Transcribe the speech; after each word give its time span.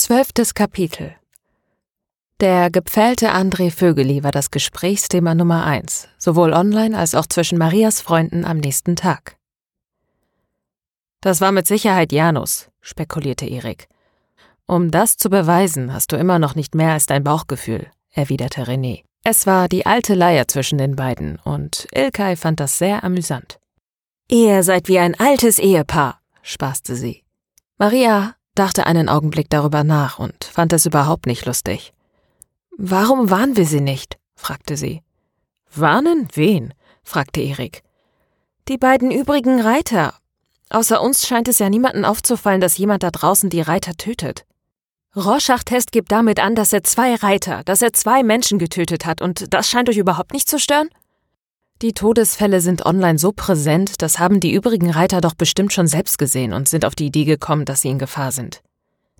Zwölftes 0.00 0.54
Kapitel 0.54 1.14
Der 2.40 2.70
gepfählte 2.70 3.34
André 3.34 3.70
Vögeli 3.70 4.24
war 4.24 4.30
das 4.30 4.50
Gesprächsthema 4.50 5.34
Nummer 5.34 5.66
eins, 5.66 6.08
sowohl 6.16 6.54
online 6.54 6.96
als 6.96 7.14
auch 7.14 7.26
zwischen 7.26 7.58
Marias 7.58 8.00
Freunden 8.00 8.46
am 8.46 8.56
nächsten 8.56 8.96
Tag. 8.96 9.36
Das 11.20 11.42
war 11.42 11.52
mit 11.52 11.66
Sicherheit 11.66 12.12
Janus, 12.12 12.70
spekulierte 12.80 13.44
Erik. 13.44 13.88
Um 14.64 14.90
das 14.90 15.18
zu 15.18 15.28
beweisen, 15.28 15.92
hast 15.92 16.12
du 16.12 16.16
immer 16.16 16.38
noch 16.38 16.54
nicht 16.54 16.74
mehr 16.74 16.92
als 16.92 17.04
dein 17.04 17.22
Bauchgefühl, 17.22 17.86
erwiderte 18.10 18.62
René. 18.62 19.02
Es 19.22 19.46
war 19.46 19.68
die 19.68 19.84
alte 19.84 20.14
Leier 20.14 20.48
zwischen 20.48 20.78
den 20.78 20.96
beiden, 20.96 21.38
und 21.44 21.86
Ilkay 21.94 22.36
fand 22.36 22.58
das 22.58 22.78
sehr 22.78 23.04
amüsant. 23.04 23.60
Ihr 24.30 24.62
seid 24.62 24.88
wie 24.88 24.98
ein 24.98 25.14
altes 25.20 25.58
Ehepaar, 25.58 26.22
spaßte 26.40 26.96
sie. 26.96 27.22
Maria 27.76 28.34
dachte 28.60 28.84
einen 28.84 29.08
Augenblick 29.08 29.48
darüber 29.48 29.84
nach 29.84 30.18
und 30.18 30.44
fand 30.44 30.74
es 30.74 30.84
überhaupt 30.84 31.24
nicht 31.24 31.46
lustig. 31.46 31.94
Warum 32.76 33.30
warnen 33.30 33.56
wir 33.56 33.64
sie 33.64 33.80
nicht? 33.80 34.18
fragte 34.34 34.76
sie. 34.76 35.00
Warnen 35.74 36.28
wen? 36.34 36.74
fragte 37.02 37.40
Erik. 37.40 37.82
Die 38.68 38.76
beiden 38.76 39.10
übrigen 39.10 39.62
Reiter. 39.62 40.12
Außer 40.68 41.00
uns 41.00 41.26
scheint 41.26 41.48
es 41.48 41.58
ja 41.58 41.70
niemanden 41.70 42.04
aufzufallen, 42.04 42.60
dass 42.60 42.76
jemand 42.76 43.02
da 43.02 43.10
draußen 43.10 43.48
die 43.48 43.62
Reiter 43.62 43.94
tötet. 43.94 44.44
Rorschach-Test 45.16 45.90
gibt 45.90 46.12
damit 46.12 46.38
an, 46.38 46.54
dass 46.54 46.74
er 46.74 46.84
zwei 46.84 47.14
Reiter, 47.14 47.64
dass 47.64 47.80
er 47.80 47.94
zwei 47.94 48.22
Menschen 48.22 48.58
getötet 48.58 49.06
hat, 49.06 49.22
und 49.22 49.54
das 49.54 49.70
scheint 49.70 49.88
euch 49.88 49.96
überhaupt 49.96 50.34
nicht 50.34 50.50
zu 50.50 50.58
stören? 50.58 50.90
Die 51.82 51.94
Todesfälle 51.94 52.60
sind 52.60 52.84
online 52.84 53.18
so 53.18 53.32
präsent, 53.32 54.02
das 54.02 54.18
haben 54.18 54.38
die 54.38 54.52
übrigen 54.52 54.90
Reiter 54.90 55.22
doch 55.22 55.32
bestimmt 55.32 55.72
schon 55.72 55.86
selbst 55.86 56.18
gesehen 56.18 56.52
und 56.52 56.68
sind 56.68 56.84
auf 56.84 56.94
die 56.94 57.06
Idee 57.06 57.24
gekommen, 57.24 57.64
dass 57.64 57.80
sie 57.80 57.88
in 57.88 57.98
Gefahr 57.98 58.32
sind. 58.32 58.62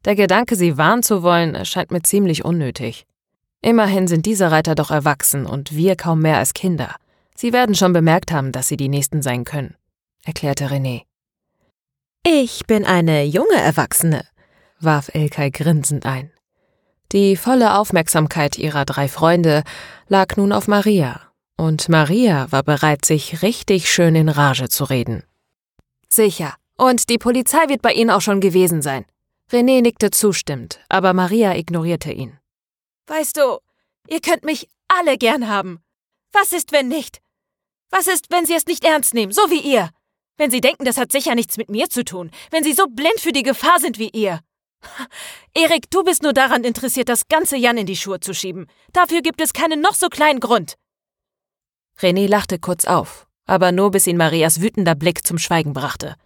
Der 0.05 0.15
Gedanke, 0.15 0.57
sie 0.57 0.77
warnen 0.77 1.03
zu 1.03 1.23
wollen, 1.23 1.55
erscheint 1.55 1.91
mir 1.91 2.03
ziemlich 2.03 2.45
unnötig. 2.45 3.07
Immerhin 3.63 4.09
sind 4.09 4.27
diese 4.27 4.51
Reiter 4.51 4.75
doch 4.75 4.91
erwachsen 4.91 5.47
und 5.47 5.75
wir 5.75 5.97
kaum 5.97 6.21
mehr 6.21 6.37
als 6.37 6.53
Kinder. 6.53 6.97
Sie 7.35 7.55
werden 7.55 7.75
schon 7.75 7.95
bemerkt 7.95 8.31
haben, 8.31 8.53
dass 8.53 8.69
sie 8.69 8.77
die 8.77 8.89
Nächsten 8.91 9.23
sein 9.23 9.45
können, 9.45 9.75
erklärte 10.25 10.67
René. 10.67 11.03
Ich 12.27 12.67
bin 12.67 12.85
eine 12.85 13.25
junge 13.25 13.57
Erwachsene, 13.57 14.27
warf 14.79 15.11
Elkay 15.15 15.51
grinsend 15.51 16.05
ein. 16.05 16.31
Die 17.13 17.37
volle 17.37 17.79
Aufmerksamkeit 17.79 18.59
ihrer 18.59 18.85
drei 18.85 19.09
Freunde 19.09 19.63
lag 20.09 20.37
nun 20.37 20.53
auf 20.53 20.69
Maria, 20.69 21.30
und 21.61 21.91
Maria 21.91 22.51
war 22.51 22.63
bereit, 22.63 23.05
sich 23.05 23.43
richtig 23.43 23.91
schön 23.91 24.15
in 24.15 24.31
Rage 24.31 24.71
zu 24.71 24.85
reden. 24.85 25.25
Sicher, 26.09 26.55
und 26.79 27.11
die 27.11 27.19
Polizei 27.19 27.69
wird 27.69 27.83
bei 27.83 27.93
Ihnen 27.93 28.09
auch 28.09 28.23
schon 28.23 28.41
gewesen 28.41 28.81
sein. 28.81 29.05
René 29.53 29.83
nickte 29.83 30.11
zustimmend, 30.11 30.81
aber 30.89 31.13
Maria 31.13 31.55
ignorierte 31.55 32.13
ihn. 32.13 32.39
Weißt 33.09 33.37
du, 33.37 33.59
ihr 34.09 34.21
könnt 34.21 34.43
mich 34.43 34.69
alle 34.89 35.19
gern 35.19 35.49
haben. 35.49 35.83
Was 36.33 36.53
ist, 36.53 36.73
wenn 36.73 36.89
nicht? 36.89 37.21
Was 37.91 38.07
ist, 38.07 38.31
wenn 38.31 38.47
Sie 38.47 38.55
es 38.55 38.65
nicht 38.65 38.85
ernst 38.85 39.13
nehmen, 39.13 39.33
so 39.33 39.43
wie 39.51 39.61
ihr? 39.61 39.91
Wenn 40.39 40.51
Sie 40.51 40.63
denken, 40.63 40.87
das 40.87 40.97
hat 40.97 41.13
sicher 41.13 41.35
nichts 41.35 41.59
mit 41.59 41.69
mir 41.69 41.91
zu 41.91 42.05
tun, 42.07 42.31
wenn 42.51 42.65
Sie 42.65 42.73
so 42.73 42.87
blind 42.87 43.21
für 43.21 43.33
die 43.33 43.43
Gefahr 43.43 43.81
sind 43.81 43.99
wie 43.99 44.09
ihr. 44.09 44.41
Erik, 45.55 45.91
du 45.91 46.05
bist 46.05 46.23
nur 46.23 46.33
daran 46.33 46.65
interessiert, 46.65 47.11
das 47.11 47.29
ganze 47.29 47.59
Jan 47.59 47.77
in 47.77 47.85
die 47.85 47.97
Schuhe 47.97 48.19
zu 48.19 48.33
schieben. 48.33 48.67
Dafür 48.95 49.21
gibt 49.21 49.43
es 49.43 49.53
keinen 49.53 49.83
noch 49.83 49.95
so 49.95 50.09
kleinen 50.09 50.41
Grund. 50.41 50.77
René 52.01 52.27
lachte 52.27 52.59
kurz 52.59 52.85
auf, 52.85 53.27
aber 53.47 53.73
nur 53.73 53.91
bis 53.91 54.07
ihn 54.07 54.17
Marias 54.17 54.61
wütender 54.61 54.95
Blick 54.95 55.27
zum 55.27 55.39
Schweigen 55.39 55.73
brachte. 55.73 56.17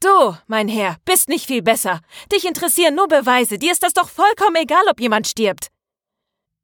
Du, 0.00 0.36
mein 0.46 0.68
Herr, 0.68 0.96
bist 1.04 1.28
nicht 1.28 1.46
viel 1.46 1.62
besser. 1.62 2.00
Dich 2.32 2.46
interessieren 2.46 2.94
nur 2.94 3.08
Beweise. 3.08 3.58
Dir 3.58 3.72
ist 3.72 3.82
das 3.82 3.92
doch 3.92 4.08
vollkommen 4.08 4.56
egal, 4.56 4.82
ob 4.90 5.00
jemand 5.00 5.26
stirbt. 5.26 5.68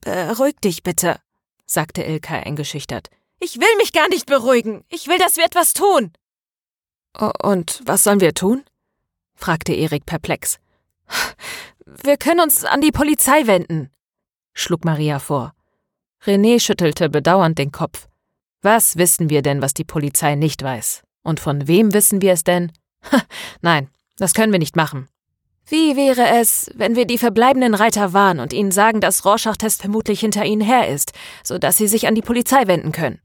Beruhig 0.01 0.57
dich 0.62 0.83
bitte, 0.83 1.20
sagte 1.67 2.03
Ilka 2.03 2.34
eingeschüchtert. 2.34 3.09
Ich 3.41 3.61
will 3.61 3.77
mich 3.77 3.92
gar 3.92 4.09
nicht 4.09 4.27
beruhigen. 4.27 4.84
Ich 4.89 5.07
will, 5.08 5.18
dass 5.18 5.36
wir 5.36 5.45
etwas 5.45 5.74
tun. 5.74 6.13
Und 7.42 7.83
was 7.85 8.05
sollen 8.05 8.20
wir 8.20 8.35
tun? 8.35 8.64
fragte 9.35 9.74
Erik 9.74 10.07
perplex. 10.07 10.58
Wir 11.85 12.17
können 12.17 12.41
uns 12.41 12.64
an 12.64 12.80
die 12.80 12.91
Polizei 12.91 13.47
wenden, 13.47 13.91
schlug 14.55 14.85
Maria 14.85 15.18
vor. 15.18 15.55
René 16.24 16.58
schüttelte 16.58 17.08
bedauernd 17.08 17.58
den 17.58 17.70
Kopf. 17.70 18.08
Was 18.67 18.97
wissen 18.97 19.31
wir 19.31 19.43
denn, 19.43 19.63
was 19.63 19.75
die 19.75 19.85
Polizei 19.85 20.35
nicht 20.35 20.61
weiß? 20.61 21.05
Und 21.23 21.39
von 21.39 21.69
wem 21.69 21.95
wissen 21.95 22.21
wir 22.21 22.33
es 22.33 22.43
denn? 22.43 22.73
Nein, 23.61 23.89
das 24.17 24.35
können 24.35 24.51
wir 24.51 24.59
nicht 24.59 24.75
machen. 24.75 25.07
Wie 25.69 25.95
wäre 25.95 26.41
es, 26.41 26.69
wenn 26.75 26.97
wir 26.97 27.07
die 27.07 27.17
verbleibenden 27.17 27.77
Reiter 27.77 28.13
warnen 28.13 28.41
und 28.41 28.53
ihnen 28.53 28.73
sagen, 28.73 29.01
dass 29.01 29.25
Rorschach-Test 29.25 29.83
vermutlich 29.83 30.19
hinter 30.19 30.45
ihnen 30.45 30.63
her 30.63 30.89
ist, 30.89 31.13
sodass 31.45 31.77
sie 31.77 31.87
sich 31.87 32.09
an 32.09 32.17
die 32.17 32.23
Polizei 32.23 32.67
wenden 32.67 32.91
können? 32.91 33.21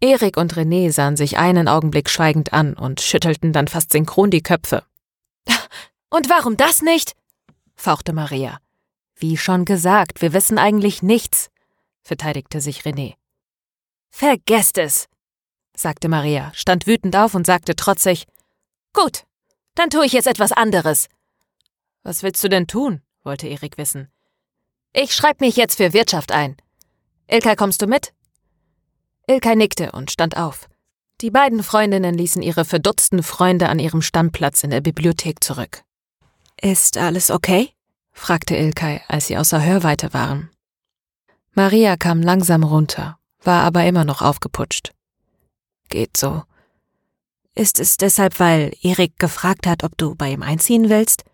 Erik 0.00 0.36
und 0.36 0.54
René 0.54 0.90
sahen 0.90 1.16
sich 1.16 1.38
einen 1.38 1.68
Augenblick 1.68 2.10
schweigend 2.10 2.52
an 2.52 2.74
und 2.74 3.00
schüttelten 3.00 3.52
dann 3.52 3.68
fast 3.68 3.92
synchron 3.92 4.32
die 4.32 4.42
Köpfe. 4.42 4.82
Und 6.10 6.28
warum 6.28 6.56
das 6.56 6.82
nicht? 6.82 7.14
fauchte 7.76 8.12
Maria. 8.12 8.58
Wie 9.14 9.36
schon 9.36 9.64
gesagt, 9.64 10.20
wir 10.20 10.32
wissen 10.32 10.58
eigentlich 10.58 11.00
nichts, 11.00 11.48
verteidigte 12.02 12.60
sich 12.60 12.80
René. 12.80 13.19
Vergesst 14.10 14.78
es, 14.78 15.08
sagte 15.76 16.08
Maria, 16.08 16.52
stand 16.54 16.86
wütend 16.86 17.16
auf 17.16 17.34
und 17.34 17.46
sagte 17.46 17.74
trotzig: 17.74 18.26
Gut, 18.92 19.24
dann 19.74 19.90
tue 19.90 20.04
ich 20.06 20.12
jetzt 20.12 20.26
etwas 20.26 20.52
anderes. 20.52 21.08
Was 22.02 22.22
willst 22.22 22.42
du 22.44 22.48
denn 22.48 22.66
tun? 22.66 23.02
wollte 23.22 23.46
Erik 23.46 23.78
wissen. 23.78 24.08
Ich 24.92 25.14
schreib 25.14 25.40
mich 25.40 25.56
jetzt 25.56 25.76
für 25.76 25.92
Wirtschaft 25.92 26.32
ein. 26.32 26.56
Ilkay, 27.28 27.54
kommst 27.54 27.80
du 27.80 27.86
mit? 27.86 28.12
Ilkay 29.28 29.54
nickte 29.54 29.92
und 29.92 30.10
stand 30.10 30.36
auf. 30.36 30.68
Die 31.20 31.30
beiden 31.30 31.62
Freundinnen 31.62 32.14
ließen 32.14 32.42
ihre 32.42 32.64
verdutzten 32.64 33.22
Freunde 33.22 33.68
an 33.68 33.78
ihrem 33.78 34.02
Stammplatz 34.02 34.64
in 34.64 34.70
der 34.70 34.80
Bibliothek 34.80 35.44
zurück. 35.44 35.84
Ist 36.60 36.96
alles 36.96 37.30
okay? 37.30 37.70
fragte 38.12 38.56
Ilkay, 38.56 39.02
als 39.06 39.26
sie 39.26 39.36
außer 39.36 39.62
Hörweite 39.62 40.12
waren. 40.12 40.50
Maria 41.52 41.96
kam 41.96 42.22
langsam 42.22 42.64
runter, 42.64 43.19
war 43.42 43.62
aber 43.62 43.84
immer 43.84 44.04
noch 44.04 44.22
aufgeputscht. 44.22 44.92
Geht 45.88 46.16
so. 46.16 46.42
Ist 47.54 47.80
es 47.80 47.96
deshalb, 47.96 48.38
weil 48.38 48.72
Erik 48.80 49.18
gefragt 49.18 49.66
hat, 49.66 49.82
ob 49.84 49.96
du 49.98 50.14
bei 50.14 50.30
ihm 50.30 50.42
einziehen 50.42 50.88
willst? 50.88 51.24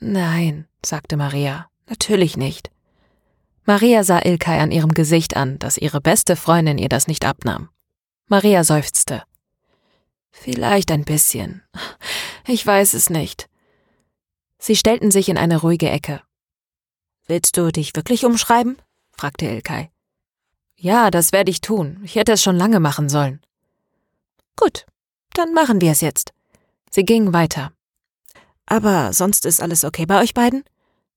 Nein, 0.00 0.66
sagte 0.84 1.16
Maria, 1.16 1.68
natürlich 1.88 2.36
nicht. 2.36 2.70
Maria 3.64 4.04
sah 4.04 4.20
Ilkay 4.22 4.58
an 4.58 4.70
ihrem 4.70 4.92
Gesicht 4.92 5.36
an, 5.36 5.58
dass 5.58 5.78
ihre 5.78 6.00
beste 6.00 6.36
Freundin 6.36 6.78
ihr 6.78 6.88
das 6.88 7.06
nicht 7.06 7.24
abnahm. 7.24 7.70
Maria 8.26 8.64
seufzte. 8.64 9.22
Vielleicht 10.32 10.90
ein 10.90 11.04
bisschen. 11.04 11.62
Ich 12.46 12.66
weiß 12.66 12.92
es 12.92 13.08
nicht. 13.08 13.48
Sie 14.58 14.76
stellten 14.76 15.10
sich 15.10 15.30
in 15.30 15.38
eine 15.38 15.62
ruhige 15.62 15.88
Ecke. 15.88 16.20
Willst 17.26 17.56
du 17.56 17.70
dich 17.72 17.96
wirklich 17.96 18.26
umschreiben? 18.26 18.76
fragte 19.12 19.46
Ilkay. 19.46 19.90
Ja, 20.84 21.10
das 21.10 21.32
werde 21.32 21.50
ich 21.50 21.62
tun. 21.62 21.98
Ich 22.04 22.14
hätte 22.14 22.32
es 22.32 22.42
schon 22.42 22.58
lange 22.58 22.78
machen 22.78 23.08
sollen. 23.08 23.40
Gut, 24.54 24.84
dann 25.32 25.54
machen 25.54 25.80
wir 25.80 25.92
es 25.92 26.02
jetzt. 26.02 26.34
Sie 26.90 27.06
gingen 27.06 27.32
weiter. 27.32 27.72
Aber 28.66 29.14
sonst 29.14 29.46
ist 29.46 29.62
alles 29.62 29.84
okay 29.84 30.04
bei 30.04 30.20
euch 30.20 30.34
beiden? 30.34 30.62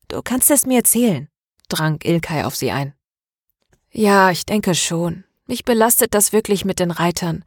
Du 0.07 0.21
kannst 0.21 0.49
es 0.51 0.65
mir 0.65 0.77
erzählen, 0.77 1.27
drang 1.67 1.99
Ilkay 2.01 2.45
auf 2.45 2.55
sie 2.55 2.71
ein. 2.71 2.93
Ja, 3.91 4.31
ich 4.31 4.45
denke 4.45 4.73
schon. 4.73 5.25
Mich 5.47 5.65
belastet 5.65 6.13
das 6.13 6.31
wirklich 6.31 6.63
mit 6.63 6.79
den 6.79 6.91
Reitern. 6.91 7.43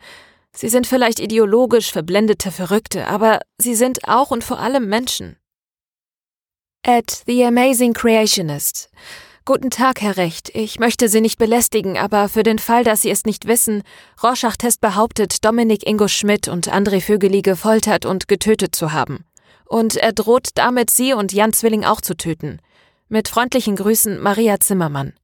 Sie 0.52 0.68
sind 0.68 0.86
vielleicht 0.86 1.20
ideologisch 1.20 1.90
verblendete 1.90 2.52
Verrückte, 2.52 3.06
aber 3.06 3.40
sie 3.56 3.74
sind 3.74 4.06
auch 4.06 4.30
und 4.30 4.44
vor 4.44 4.58
allem 4.58 4.90
Menschen. 4.90 5.38
At 6.86 7.22
The 7.26 7.46
Amazing 7.46 7.94
Creationist. 7.94 8.90
Guten 9.52 9.70
Tag, 9.70 10.00
Herr 10.00 10.16
Recht. 10.16 10.52
Ich 10.54 10.78
möchte 10.78 11.08
Sie 11.08 11.20
nicht 11.20 11.36
belästigen, 11.36 11.98
aber 11.98 12.28
für 12.28 12.44
den 12.44 12.60
Fall, 12.60 12.84
dass 12.84 13.02
Sie 13.02 13.10
es 13.10 13.24
nicht 13.24 13.48
wissen, 13.48 13.82
Rorschach-Test 14.22 14.80
behauptet, 14.80 15.44
Dominik 15.44 15.84
Ingo 15.88 16.06
Schmidt 16.06 16.46
und 16.46 16.72
André 16.72 17.00
Vögeli 17.00 17.42
gefoltert 17.42 18.06
und 18.06 18.28
getötet 18.28 18.76
zu 18.76 18.92
haben. 18.92 19.24
Und 19.66 19.96
er 19.96 20.12
droht 20.12 20.50
damit, 20.54 20.88
Sie 20.88 21.14
und 21.14 21.32
Jan 21.32 21.52
Zwilling 21.52 21.84
auch 21.84 22.00
zu 22.00 22.16
töten. 22.16 22.60
Mit 23.08 23.26
freundlichen 23.26 23.74
Grüßen, 23.74 24.20
Maria 24.20 24.60
Zimmermann. 24.60 25.14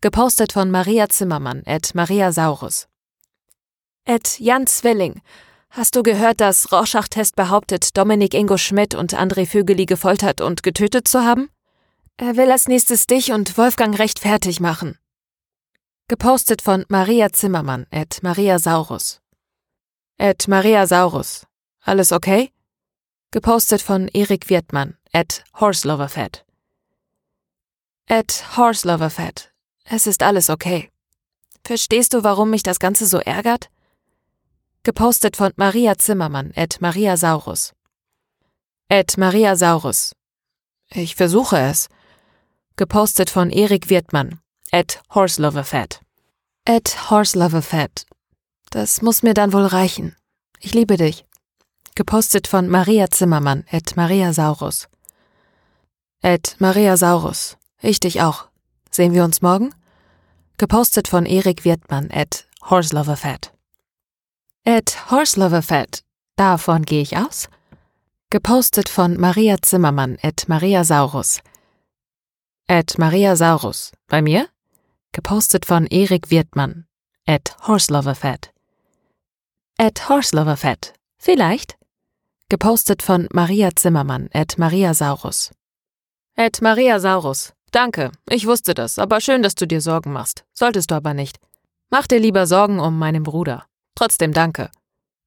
Gepostet 0.00 0.50
von 0.50 0.72
Maria 0.72 1.08
Zimmermann, 1.08 1.62
at 1.64 1.94
Maria 1.94 2.32
Saurus. 2.32 2.88
At 4.04 4.40
Jan 4.40 4.66
Zwilling. 4.66 5.22
Hast 5.70 5.94
du 5.94 6.02
gehört, 6.02 6.40
dass 6.40 6.72
Rorschach-Test 6.72 7.36
behauptet, 7.36 7.96
Dominik 7.96 8.34
Ingo 8.34 8.56
Schmidt 8.56 8.96
und 8.96 9.14
André 9.14 9.46
Vögeli 9.46 9.86
gefoltert 9.86 10.40
und 10.40 10.64
getötet 10.64 11.06
zu 11.06 11.22
haben? 11.22 11.48
Er 12.16 12.36
will 12.36 12.50
als 12.50 12.68
nächstes 12.68 13.06
dich 13.06 13.32
und 13.32 13.56
Wolfgang 13.56 13.98
rechtfertig 13.98 14.60
machen. 14.60 14.98
Gepostet 16.08 16.62
von 16.62 16.84
Maria 16.88 17.32
Zimmermann, 17.32 17.86
at 17.90 18.22
Maria 18.22 18.58
Saurus. 18.58 19.20
At 20.18 20.46
Maria 20.46 20.86
Saurus. 20.86 21.46
Alles 21.80 22.12
okay? 22.12 22.52
Gepostet 23.30 23.80
von 23.80 24.08
Erik 24.08 24.50
Wirtmann, 24.50 24.96
at 25.12 25.42
horseloverfat. 25.58 26.44
At 28.08 28.56
horseloverfat. 28.56 29.52
Es 29.84 30.06
ist 30.06 30.22
alles 30.22 30.50
okay. 30.50 30.90
Verstehst 31.64 32.12
du, 32.12 32.22
warum 32.22 32.50
mich 32.50 32.62
das 32.62 32.78
Ganze 32.78 33.06
so 33.06 33.18
ärgert? 33.18 33.70
Gepostet 34.82 35.36
von 35.36 35.52
Maria 35.56 35.96
Zimmermann, 35.96 36.52
at 36.56 36.80
Maria 36.80 37.16
Saurus. 37.16 37.72
At 38.88 39.16
Maria 39.16 39.56
Saurus. 39.56 40.14
Ich 40.90 41.14
versuche 41.14 41.58
es. 41.58 41.88
Gepostet 42.82 43.30
von 43.30 43.50
Erik 43.50 43.90
Wirtmann, 43.90 44.40
at 44.72 45.00
Horseloverfat. 45.14 46.00
At 46.66 47.10
Horseloverfat. 47.10 48.06
Das 48.70 49.02
muss 49.02 49.22
mir 49.22 49.34
dann 49.34 49.52
wohl 49.52 49.66
reichen. 49.66 50.16
Ich 50.58 50.74
liebe 50.74 50.96
dich. 50.96 51.24
Gepostet 51.94 52.48
von 52.48 52.68
Maria 52.68 53.08
Zimmermann, 53.08 53.64
at 53.70 53.94
Maria 53.94 54.32
Saurus. 54.32 54.88
At 56.24 56.56
Maria 56.58 56.96
Saurus. 56.96 57.56
Ich 57.80 58.00
dich 58.00 58.20
auch. 58.20 58.48
Sehen 58.90 59.14
wir 59.14 59.22
uns 59.22 59.42
morgen? 59.42 59.72
Gepostet 60.58 61.06
von 61.06 61.24
Erik 61.24 61.64
Wirtmann, 61.64 62.10
at 62.10 62.48
Horseloverfat. 62.68 63.52
At 64.66 65.08
Horseloverfat. 65.08 66.02
Davon 66.34 66.82
gehe 66.82 67.02
ich 67.02 67.16
aus? 67.16 67.48
Gepostet 68.30 68.88
von 68.88 69.20
Maria 69.20 69.58
Zimmermann, 69.62 70.18
at 70.20 70.48
Maria 70.48 70.82
Saurus. 70.82 71.42
At 72.68 72.98
Maria 72.98 73.36
Saurus. 73.36 73.92
Bei 74.08 74.22
mir? 74.22 74.48
Gepostet 75.12 75.66
von 75.66 75.86
Erik 75.86 76.30
Wirtmann, 76.30 76.86
at 77.26 77.56
Horseloverfat. 77.66 78.52
At 79.78 80.08
Horseloverfat. 80.08 80.94
Vielleicht? 81.18 81.76
Gepostet 82.48 83.02
von 83.02 83.28
Maria 83.32 83.70
Zimmermann, 83.74 84.28
at 84.32 84.58
Maria 84.58 84.94
Saurus. 84.94 85.50
At 86.36 86.62
Maria 86.62 86.98
Saurus. 86.98 87.52
Danke, 87.72 88.12
ich 88.28 88.46
wusste 88.46 88.74
das, 88.74 88.98
aber 88.98 89.20
schön, 89.20 89.42
dass 89.42 89.54
du 89.54 89.66
dir 89.66 89.80
Sorgen 89.80 90.12
machst. 90.12 90.44
Solltest 90.52 90.90
du 90.90 90.94
aber 90.94 91.14
nicht. 91.14 91.38
Mach 91.90 92.06
dir 92.06 92.20
lieber 92.20 92.46
Sorgen 92.46 92.80
um 92.80 92.98
meinen 92.98 93.22
Bruder. 93.22 93.66
Trotzdem 93.94 94.32
danke. 94.32 94.70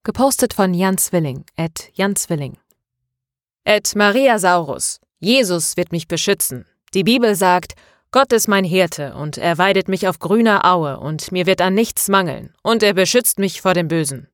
Gepostet 0.03 0.53
von 0.53 0.73
Jan 0.73 0.97
Zwilling, 0.97 1.45
at 1.57 1.89
Jan 1.93 2.15
Zwilling. 2.15 2.57
At 3.65 3.95
Maria 3.95 4.39
Saurus. 4.39 4.99
Jesus 5.19 5.77
wird 5.77 5.91
mich 5.91 6.07
beschützen. 6.07 6.65
Die 6.93 7.03
Bibel 7.03 7.35
sagt, 7.35 7.73
Gott 8.11 8.31
ist 8.31 8.47
mein 8.47 8.63
Hirte, 8.63 9.13
und 9.15 9.37
er 9.37 9.57
weidet 9.57 9.89
mich 9.89 10.07
auf 10.07 10.19
grüner 10.19 10.63
Aue, 10.65 10.99
und 10.99 11.31
mir 11.31 11.45
wird 11.45 11.61
an 11.61 11.73
nichts 11.73 12.07
mangeln, 12.07 12.53
und 12.61 12.81
er 12.81 12.93
beschützt 12.93 13.39
mich 13.39 13.61
vor 13.61 13.73
dem 13.73 13.89
Bösen. 13.89 14.29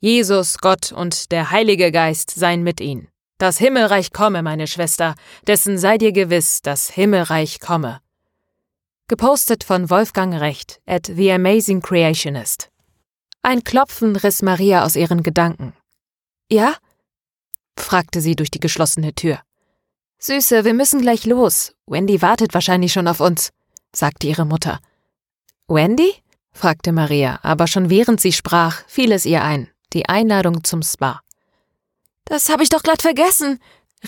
Jesus, 0.00 0.58
Gott 0.58 0.92
und 0.92 1.30
der 1.30 1.50
Heilige 1.50 1.92
Geist 1.92 2.30
seien 2.30 2.62
mit 2.62 2.80
ihnen. 2.80 3.08
Das 3.38 3.58
Himmelreich 3.58 4.12
komme, 4.12 4.42
meine 4.42 4.66
Schwester, 4.66 5.14
dessen 5.46 5.76
sei 5.76 5.98
dir 5.98 6.12
gewiss, 6.12 6.62
das 6.62 6.88
Himmelreich 6.90 7.60
komme. 7.60 8.00
Gepostet 9.08 9.62
von 9.62 9.90
Wolfgang 9.90 10.34
Recht 10.40 10.80
at 10.86 11.06
The 11.06 11.32
Amazing 11.32 11.82
Creationist. 11.82 12.70
Ein 13.42 13.62
Klopfen 13.62 14.16
riss 14.16 14.42
Maria 14.42 14.84
aus 14.84 14.96
ihren 14.96 15.22
Gedanken. 15.22 15.74
Ja? 16.50 16.76
fragte 17.76 18.20
sie 18.20 18.36
durch 18.36 18.50
die 18.50 18.60
geschlossene 18.60 19.12
Tür. 19.14 19.40
Süße, 20.24 20.64
wir 20.64 20.72
müssen 20.72 21.00
gleich 21.00 21.26
los. 21.26 21.74
Wendy 21.84 22.22
wartet 22.22 22.54
wahrscheinlich 22.54 22.92
schon 22.92 23.08
auf 23.08 23.18
uns, 23.18 23.50
sagte 23.92 24.28
ihre 24.28 24.44
Mutter. 24.44 24.78
Wendy? 25.66 26.14
fragte 26.52 26.92
Maria, 26.92 27.40
aber 27.42 27.66
schon 27.66 27.90
während 27.90 28.20
sie 28.20 28.32
sprach, 28.32 28.84
fiel 28.86 29.10
es 29.10 29.26
ihr 29.26 29.42
ein, 29.42 29.68
die 29.92 30.08
Einladung 30.08 30.62
zum 30.62 30.80
Spa. 30.80 31.22
Das 32.24 32.50
habe 32.50 32.62
ich 32.62 32.68
doch 32.68 32.84
glatt 32.84 33.02
vergessen, 33.02 33.58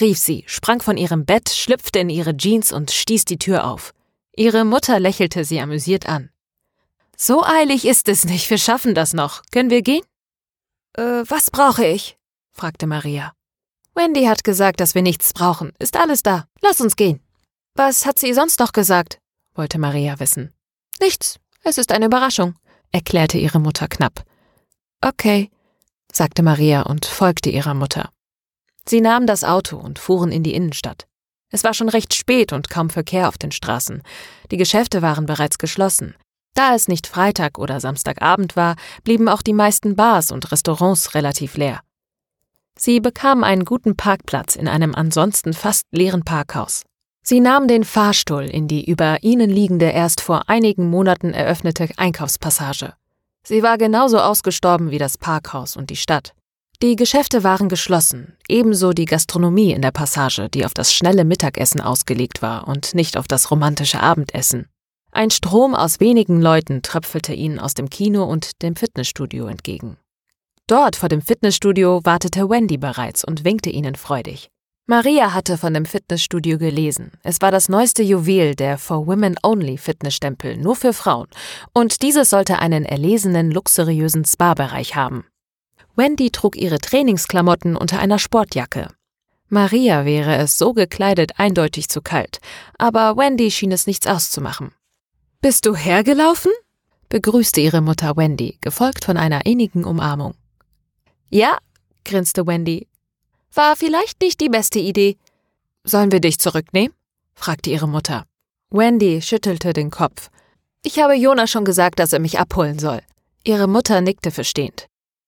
rief 0.00 0.16
sie, 0.18 0.44
sprang 0.46 0.80
von 0.80 0.96
ihrem 0.96 1.24
Bett, 1.24 1.48
schlüpfte 1.48 1.98
in 1.98 2.10
ihre 2.10 2.36
Jeans 2.36 2.70
und 2.70 2.92
stieß 2.92 3.24
die 3.24 3.38
Tür 3.38 3.66
auf. 3.66 3.92
Ihre 4.36 4.64
Mutter 4.64 5.00
lächelte 5.00 5.44
sie 5.44 5.58
amüsiert 5.58 6.08
an. 6.08 6.30
So 7.16 7.42
eilig 7.44 7.84
ist 7.84 8.08
es 8.08 8.24
nicht, 8.24 8.50
wir 8.50 8.58
schaffen 8.58 8.94
das 8.94 9.14
noch. 9.14 9.42
Können 9.50 9.70
wir 9.70 9.82
gehen? 9.82 10.04
Äh, 10.92 11.24
was 11.26 11.50
brauche 11.50 11.84
ich? 11.84 12.16
fragte 12.52 12.86
Maria. 12.86 13.32
Wendy 13.94 14.24
hat 14.24 14.44
gesagt, 14.44 14.80
dass 14.80 14.94
wir 14.94 15.02
nichts 15.02 15.32
brauchen. 15.32 15.72
Ist 15.78 15.96
alles 15.96 16.22
da. 16.22 16.46
Lass 16.60 16.80
uns 16.80 16.96
gehen. 16.96 17.20
Was 17.74 18.06
hat 18.06 18.18
sie 18.18 18.32
sonst 18.34 18.60
noch 18.60 18.72
gesagt? 18.72 19.18
wollte 19.54 19.78
Maria 19.78 20.18
wissen. 20.18 20.52
Nichts. 21.00 21.38
Es 21.62 21.78
ist 21.78 21.92
eine 21.92 22.06
Überraschung, 22.06 22.56
erklärte 22.92 23.38
ihre 23.38 23.60
Mutter 23.60 23.88
knapp. 23.88 24.24
Okay, 25.00 25.50
sagte 26.12 26.42
Maria 26.42 26.82
und 26.82 27.06
folgte 27.06 27.50
ihrer 27.50 27.74
Mutter. 27.74 28.10
Sie 28.86 29.00
nahmen 29.00 29.26
das 29.26 29.44
Auto 29.44 29.78
und 29.78 29.98
fuhren 29.98 30.30
in 30.30 30.42
die 30.42 30.54
Innenstadt. 30.54 31.06
Es 31.50 31.64
war 31.64 31.72
schon 31.72 31.88
recht 31.88 32.14
spät 32.14 32.52
und 32.52 32.68
kaum 32.68 32.90
Verkehr 32.90 33.28
auf 33.28 33.38
den 33.38 33.52
Straßen. 33.52 34.02
Die 34.50 34.56
Geschäfte 34.56 35.02
waren 35.02 35.24
bereits 35.24 35.56
geschlossen. 35.56 36.14
Da 36.54 36.74
es 36.74 36.88
nicht 36.88 37.06
Freitag 37.06 37.58
oder 37.58 37.80
Samstagabend 37.80 38.56
war, 38.56 38.76
blieben 39.02 39.28
auch 39.28 39.42
die 39.42 39.52
meisten 39.52 39.96
Bars 39.96 40.30
und 40.30 40.52
Restaurants 40.52 41.14
relativ 41.14 41.56
leer. 41.56 41.80
Sie 42.78 43.00
bekamen 43.00 43.44
einen 43.44 43.64
guten 43.64 43.96
Parkplatz 43.96 44.56
in 44.56 44.68
einem 44.68 44.94
ansonsten 44.94 45.52
fast 45.52 45.84
leeren 45.92 46.24
Parkhaus. 46.24 46.82
Sie 47.22 47.40
nahmen 47.40 47.68
den 47.68 47.84
Fahrstuhl 47.84 48.42
in 48.42 48.68
die 48.68 48.84
über 48.84 49.22
ihnen 49.22 49.48
liegende 49.48 49.86
erst 49.86 50.20
vor 50.20 50.48
einigen 50.48 50.90
Monaten 50.90 51.32
eröffnete 51.32 51.88
Einkaufspassage. 51.96 52.94
Sie 53.46 53.62
war 53.62 53.78
genauso 53.78 54.18
ausgestorben 54.18 54.90
wie 54.90 54.98
das 54.98 55.16
Parkhaus 55.16 55.76
und 55.76 55.90
die 55.90 55.96
Stadt. 55.96 56.34
Die 56.82 56.96
Geschäfte 56.96 57.44
waren 57.44 57.68
geschlossen, 57.68 58.36
ebenso 58.48 58.92
die 58.92 59.06
Gastronomie 59.06 59.72
in 59.72 59.80
der 59.80 59.92
Passage, 59.92 60.50
die 60.50 60.66
auf 60.66 60.74
das 60.74 60.92
schnelle 60.92 61.24
Mittagessen 61.24 61.80
ausgelegt 61.80 62.42
war 62.42 62.68
und 62.68 62.94
nicht 62.94 63.16
auf 63.16 63.26
das 63.26 63.50
romantische 63.50 64.00
Abendessen. 64.00 64.66
Ein 65.12 65.30
Strom 65.30 65.74
aus 65.74 66.00
wenigen 66.00 66.42
Leuten 66.42 66.82
tröpfelte 66.82 67.32
ihnen 67.32 67.60
aus 67.60 67.74
dem 67.74 67.88
Kino 67.88 68.24
und 68.24 68.60
dem 68.62 68.74
Fitnessstudio 68.76 69.46
entgegen. 69.46 69.96
Dort 70.66 70.96
vor 70.96 71.10
dem 71.10 71.20
Fitnessstudio 71.20 72.00
wartete 72.04 72.48
Wendy 72.48 72.78
bereits 72.78 73.22
und 73.22 73.44
winkte 73.44 73.68
ihnen 73.68 73.96
freudig. 73.96 74.48
Maria 74.86 75.34
hatte 75.34 75.58
von 75.58 75.74
dem 75.74 75.84
Fitnessstudio 75.84 76.56
gelesen. 76.56 77.12
Es 77.22 77.42
war 77.42 77.50
das 77.50 77.68
neueste 77.68 78.02
Juwel 78.02 78.54
der 78.54 78.78
For 78.78 79.06
Women 79.06 79.36
Only 79.42 79.76
Fitnessstempel, 79.76 80.56
nur 80.56 80.74
für 80.74 80.94
Frauen, 80.94 81.28
und 81.74 82.00
dieses 82.00 82.30
sollte 82.30 82.60
einen 82.60 82.86
erlesenen, 82.86 83.50
luxuriösen 83.50 84.24
Spa-Bereich 84.24 84.96
haben. 84.96 85.26
Wendy 85.96 86.30
trug 86.30 86.56
ihre 86.56 86.78
Trainingsklamotten 86.78 87.76
unter 87.76 87.98
einer 87.98 88.18
Sportjacke. 88.18 88.88
Maria 89.50 90.06
wäre 90.06 90.36
es 90.36 90.56
so 90.56 90.72
gekleidet 90.72 91.32
eindeutig 91.36 91.90
zu 91.90 92.00
kalt, 92.00 92.40
aber 92.78 93.18
Wendy 93.18 93.50
schien 93.50 93.72
es 93.72 93.86
nichts 93.86 94.06
auszumachen. 94.06 94.72
Bist 95.42 95.66
du 95.66 95.76
hergelaufen? 95.76 96.52
begrüßte 97.10 97.60
ihre 97.60 97.82
Mutter 97.82 98.16
Wendy, 98.16 98.56
gefolgt 98.62 99.04
von 99.04 99.18
einer 99.18 99.44
innigen 99.44 99.84
Umarmung. 99.84 100.34
Ja, 101.34 101.58
grinste 102.04 102.46
Wendy. 102.46 102.86
War 103.52 103.74
vielleicht 103.74 104.20
nicht 104.20 104.40
die 104.40 104.48
beste 104.48 104.78
Idee. 104.78 105.16
Sollen 105.82 106.12
wir 106.12 106.20
dich 106.20 106.38
zurücknehmen? 106.38 106.94
fragte 107.34 107.70
ihre 107.70 107.88
Mutter. 107.88 108.24
Wendy 108.70 109.20
schüttelte 109.20 109.72
den 109.72 109.90
Kopf. 109.90 110.30
Ich 110.84 111.00
habe 111.00 111.16
Jonas 111.16 111.50
schon 111.50 111.64
gesagt, 111.64 111.98
dass 111.98 112.12
er 112.12 112.20
mich 112.20 112.38
abholen 112.38 112.78
soll. 112.78 113.00
Ihre 113.42 113.66
Mutter 113.66 114.00
nickte 114.00 114.30
verstehend. 114.30 114.86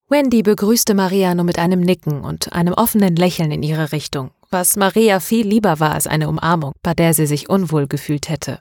Wendy 0.08 0.44
begrüßte 0.44 0.94
Maria 0.94 1.34
nur 1.34 1.44
mit 1.44 1.58
einem 1.58 1.80
Nicken 1.80 2.20
und 2.20 2.52
einem 2.52 2.74
offenen 2.74 3.16
Lächeln 3.16 3.50
in 3.50 3.64
ihre 3.64 3.90
Richtung, 3.90 4.30
was 4.48 4.76
Maria 4.76 5.18
viel 5.18 5.44
lieber 5.44 5.80
war 5.80 5.90
als 5.90 6.06
eine 6.06 6.28
Umarmung, 6.28 6.74
bei 6.84 6.94
der 6.94 7.14
sie 7.14 7.26
sich 7.26 7.48
unwohl 7.48 7.88
gefühlt 7.88 8.28
hätte. 8.28 8.60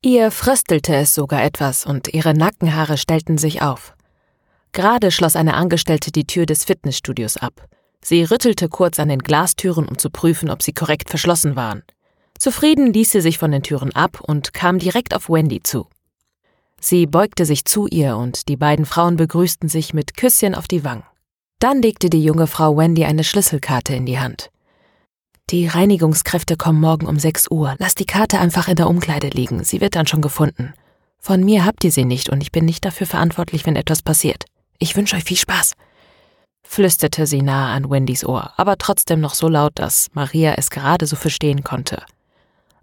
Ihr 0.00 0.30
fröstelte 0.30 0.96
es 0.96 1.14
sogar 1.14 1.44
etwas 1.44 1.84
und 1.84 2.08
ihre 2.14 2.32
Nackenhaare 2.32 2.96
stellten 2.96 3.36
sich 3.36 3.60
auf. 3.60 3.94
Gerade 4.72 5.10
schloss 5.10 5.36
eine 5.36 5.54
Angestellte 5.54 6.12
die 6.12 6.26
Tür 6.26 6.46
des 6.46 6.64
Fitnessstudios 6.64 7.36
ab. 7.36 7.68
Sie 8.02 8.24
rüttelte 8.24 8.68
kurz 8.68 8.98
an 9.00 9.08
den 9.08 9.18
Glastüren, 9.18 9.88
um 9.88 9.98
zu 9.98 10.10
prüfen, 10.10 10.50
ob 10.50 10.62
sie 10.62 10.72
korrekt 10.72 11.10
verschlossen 11.10 11.56
waren. 11.56 11.82
Zufrieden 12.38 12.92
ließ 12.92 13.10
sie 13.10 13.20
sich 13.20 13.38
von 13.38 13.50
den 13.50 13.62
Türen 13.62 13.94
ab 13.94 14.20
und 14.20 14.54
kam 14.54 14.78
direkt 14.78 15.14
auf 15.14 15.28
Wendy 15.28 15.62
zu. 15.62 15.88
Sie 16.80 17.06
beugte 17.06 17.44
sich 17.44 17.64
zu 17.64 17.88
ihr 17.88 18.16
und 18.16 18.48
die 18.48 18.56
beiden 18.56 18.86
Frauen 18.86 19.16
begrüßten 19.16 19.68
sich 19.68 19.94
mit 19.94 20.16
Küsschen 20.16 20.54
auf 20.54 20.68
die 20.68 20.84
Wangen. 20.84 21.02
Dann 21.58 21.82
legte 21.82 22.08
die 22.08 22.22
junge 22.22 22.46
Frau 22.46 22.76
Wendy 22.76 23.04
eine 23.04 23.24
Schlüsselkarte 23.24 23.94
in 23.94 24.06
die 24.06 24.20
Hand. 24.20 24.50
Die 25.50 25.66
Reinigungskräfte 25.66 26.56
kommen 26.56 26.80
morgen 26.80 27.06
um 27.06 27.18
6 27.18 27.50
Uhr. 27.50 27.74
Lass 27.78 27.96
die 27.96 28.04
Karte 28.04 28.38
einfach 28.38 28.68
in 28.68 28.76
der 28.76 28.88
Umkleide 28.88 29.28
liegen. 29.28 29.64
Sie 29.64 29.80
wird 29.80 29.96
dann 29.96 30.06
schon 30.06 30.22
gefunden. 30.22 30.74
Von 31.18 31.42
mir 31.42 31.64
habt 31.64 31.82
ihr 31.82 31.90
sie 31.90 32.04
nicht 32.04 32.28
und 32.28 32.42
ich 32.42 32.52
bin 32.52 32.64
nicht 32.64 32.84
dafür 32.84 33.06
verantwortlich, 33.08 33.66
wenn 33.66 33.74
etwas 33.74 34.02
passiert. 34.02 34.44
Ich 34.78 34.96
wünsche 34.96 35.16
euch 35.16 35.24
viel 35.24 35.36
Spaß, 35.36 35.74
flüsterte 36.62 37.26
sie 37.26 37.42
nahe 37.42 37.74
an 37.74 37.90
Wendys 37.90 38.24
Ohr, 38.24 38.52
aber 38.56 38.78
trotzdem 38.78 39.20
noch 39.20 39.34
so 39.34 39.48
laut, 39.48 39.72
dass 39.76 40.08
Maria 40.12 40.54
es 40.54 40.70
gerade 40.70 41.06
so 41.06 41.16
verstehen 41.16 41.64
konnte. 41.64 42.04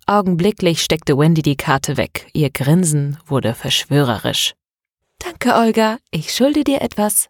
Augenblicklich 0.08 0.84
steckte 0.84 1.18
Wendy 1.18 1.42
die 1.42 1.56
Karte 1.56 1.98
weg. 1.98 2.28
Ihr 2.34 2.52
Grinsen 2.52 3.18
wurde 3.26 3.56
verschwörerisch. 3.56 4.54
Danke, 5.20 5.56
Olga, 5.56 5.98
ich 6.12 6.34
schulde 6.34 6.64
dir 6.64 6.82
etwas. 6.82 7.28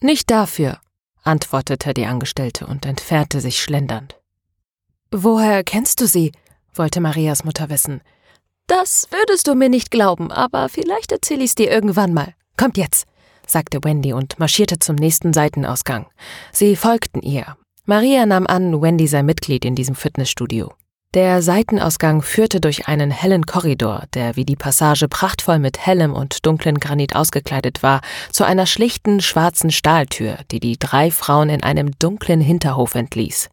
Nicht 0.00 0.30
dafür, 0.30 0.80
antwortete 1.22 1.92
die 1.92 2.06
Angestellte 2.06 2.66
und 2.66 2.86
entfernte 2.86 3.40
sich 3.40 3.62
schlendernd. 3.62 4.18
Woher 5.10 5.64
kennst 5.64 6.00
du 6.00 6.06
sie? 6.06 6.32
wollte 6.74 7.00
Marias 7.00 7.44
Mutter 7.44 7.68
wissen. 7.68 8.00
Das 8.66 9.08
würdest 9.10 9.46
du 9.46 9.54
mir 9.54 9.68
nicht 9.68 9.90
glauben, 9.90 10.32
aber 10.32 10.70
vielleicht 10.70 11.12
erzähle 11.12 11.44
ich's 11.44 11.54
dir 11.54 11.70
irgendwann 11.70 12.14
mal. 12.14 12.34
Kommt 12.56 12.78
jetzt, 12.78 13.06
sagte 13.52 13.78
Wendy 13.82 14.12
und 14.12 14.38
marschierte 14.38 14.78
zum 14.78 14.96
nächsten 14.96 15.32
Seitenausgang. 15.32 16.06
Sie 16.50 16.74
folgten 16.74 17.20
ihr. 17.20 17.56
Maria 17.84 18.26
nahm 18.26 18.46
an, 18.46 18.80
Wendy 18.80 19.06
sei 19.06 19.22
Mitglied 19.22 19.64
in 19.64 19.74
diesem 19.74 19.94
Fitnessstudio. 19.94 20.72
Der 21.14 21.42
Seitenausgang 21.42 22.22
führte 22.22 22.58
durch 22.58 22.88
einen 22.88 23.10
hellen 23.10 23.44
Korridor, 23.44 24.04
der 24.14 24.34
wie 24.36 24.46
die 24.46 24.56
Passage 24.56 25.08
prachtvoll 25.08 25.58
mit 25.58 25.78
hellem 25.78 26.14
und 26.14 26.46
dunklen 26.46 26.80
Granit 26.80 27.14
ausgekleidet 27.14 27.82
war, 27.82 28.00
zu 28.30 28.44
einer 28.44 28.64
schlichten 28.64 29.20
schwarzen 29.20 29.70
Stahltür, 29.70 30.38
die 30.50 30.58
die 30.58 30.78
drei 30.78 31.10
Frauen 31.10 31.50
in 31.50 31.62
einem 31.62 31.90
dunklen 31.98 32.40
Hinterhof 32.40 32.94
entließ. 32.94 33.50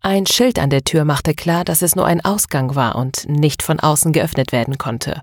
Ein 0.00 0.26
Schild 0.26 0.60
an 0.60 0.70
der 0.70 0.84
Tür 0.84 1.04
machte 1.04 1.34
klar, 1.34 1.64
dass 1.64 1.82
es 1.82 1.96
nur 1.96 2.06
ein 2.06 2.24
Ausgang 2.24 2.76
war 2.76 2.94
und 2.94 3.28
nicht 3.28 3.64
von 3.64 3.80
außen 3.80 4.12
geöffnet 4.12 4.52
werden 4.52 4.78
konnte. 4.78 5.22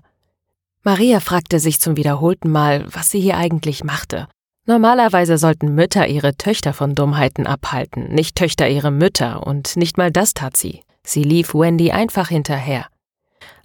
Maria 0.86 1.18
fragte 1.18 1.58
sich 1.58 1.80
zum 1.80 1.96
wiederholten 1.96 2.48
Mal, 2.48 2.86
was 2.86 3.10
sie 3.10 3.18
hier 3.18 3.36
eigentlich 3.36 3.82
machte. 3.82 4.28
Normalerweise 4.66 5.36
sollten 5.36 5.74
Mütter 5.74 6.06
ihre 6.06 6.36
Töchter 6.36 6.72
von 6.72 6.94
Dummheiten 6.94 7.44
abhalten, 7.44 8.14
nicht 8.14 8.36
Töchter 8.36 8.68
ihre 8.68 8.92
Mütter, 8.92 9.44
und 9.44 9.76
nicht 9.76 9.98
mal 9.98 10.12
das 10.12 10.32
tat 10.32 10.56
sie. 10.56 10.84
Sie 11.02 11.24
lief 11.24 11.54
Wendy 11.54 11.90
einfach 11.90 12.28
hinterher. 12.28 12.86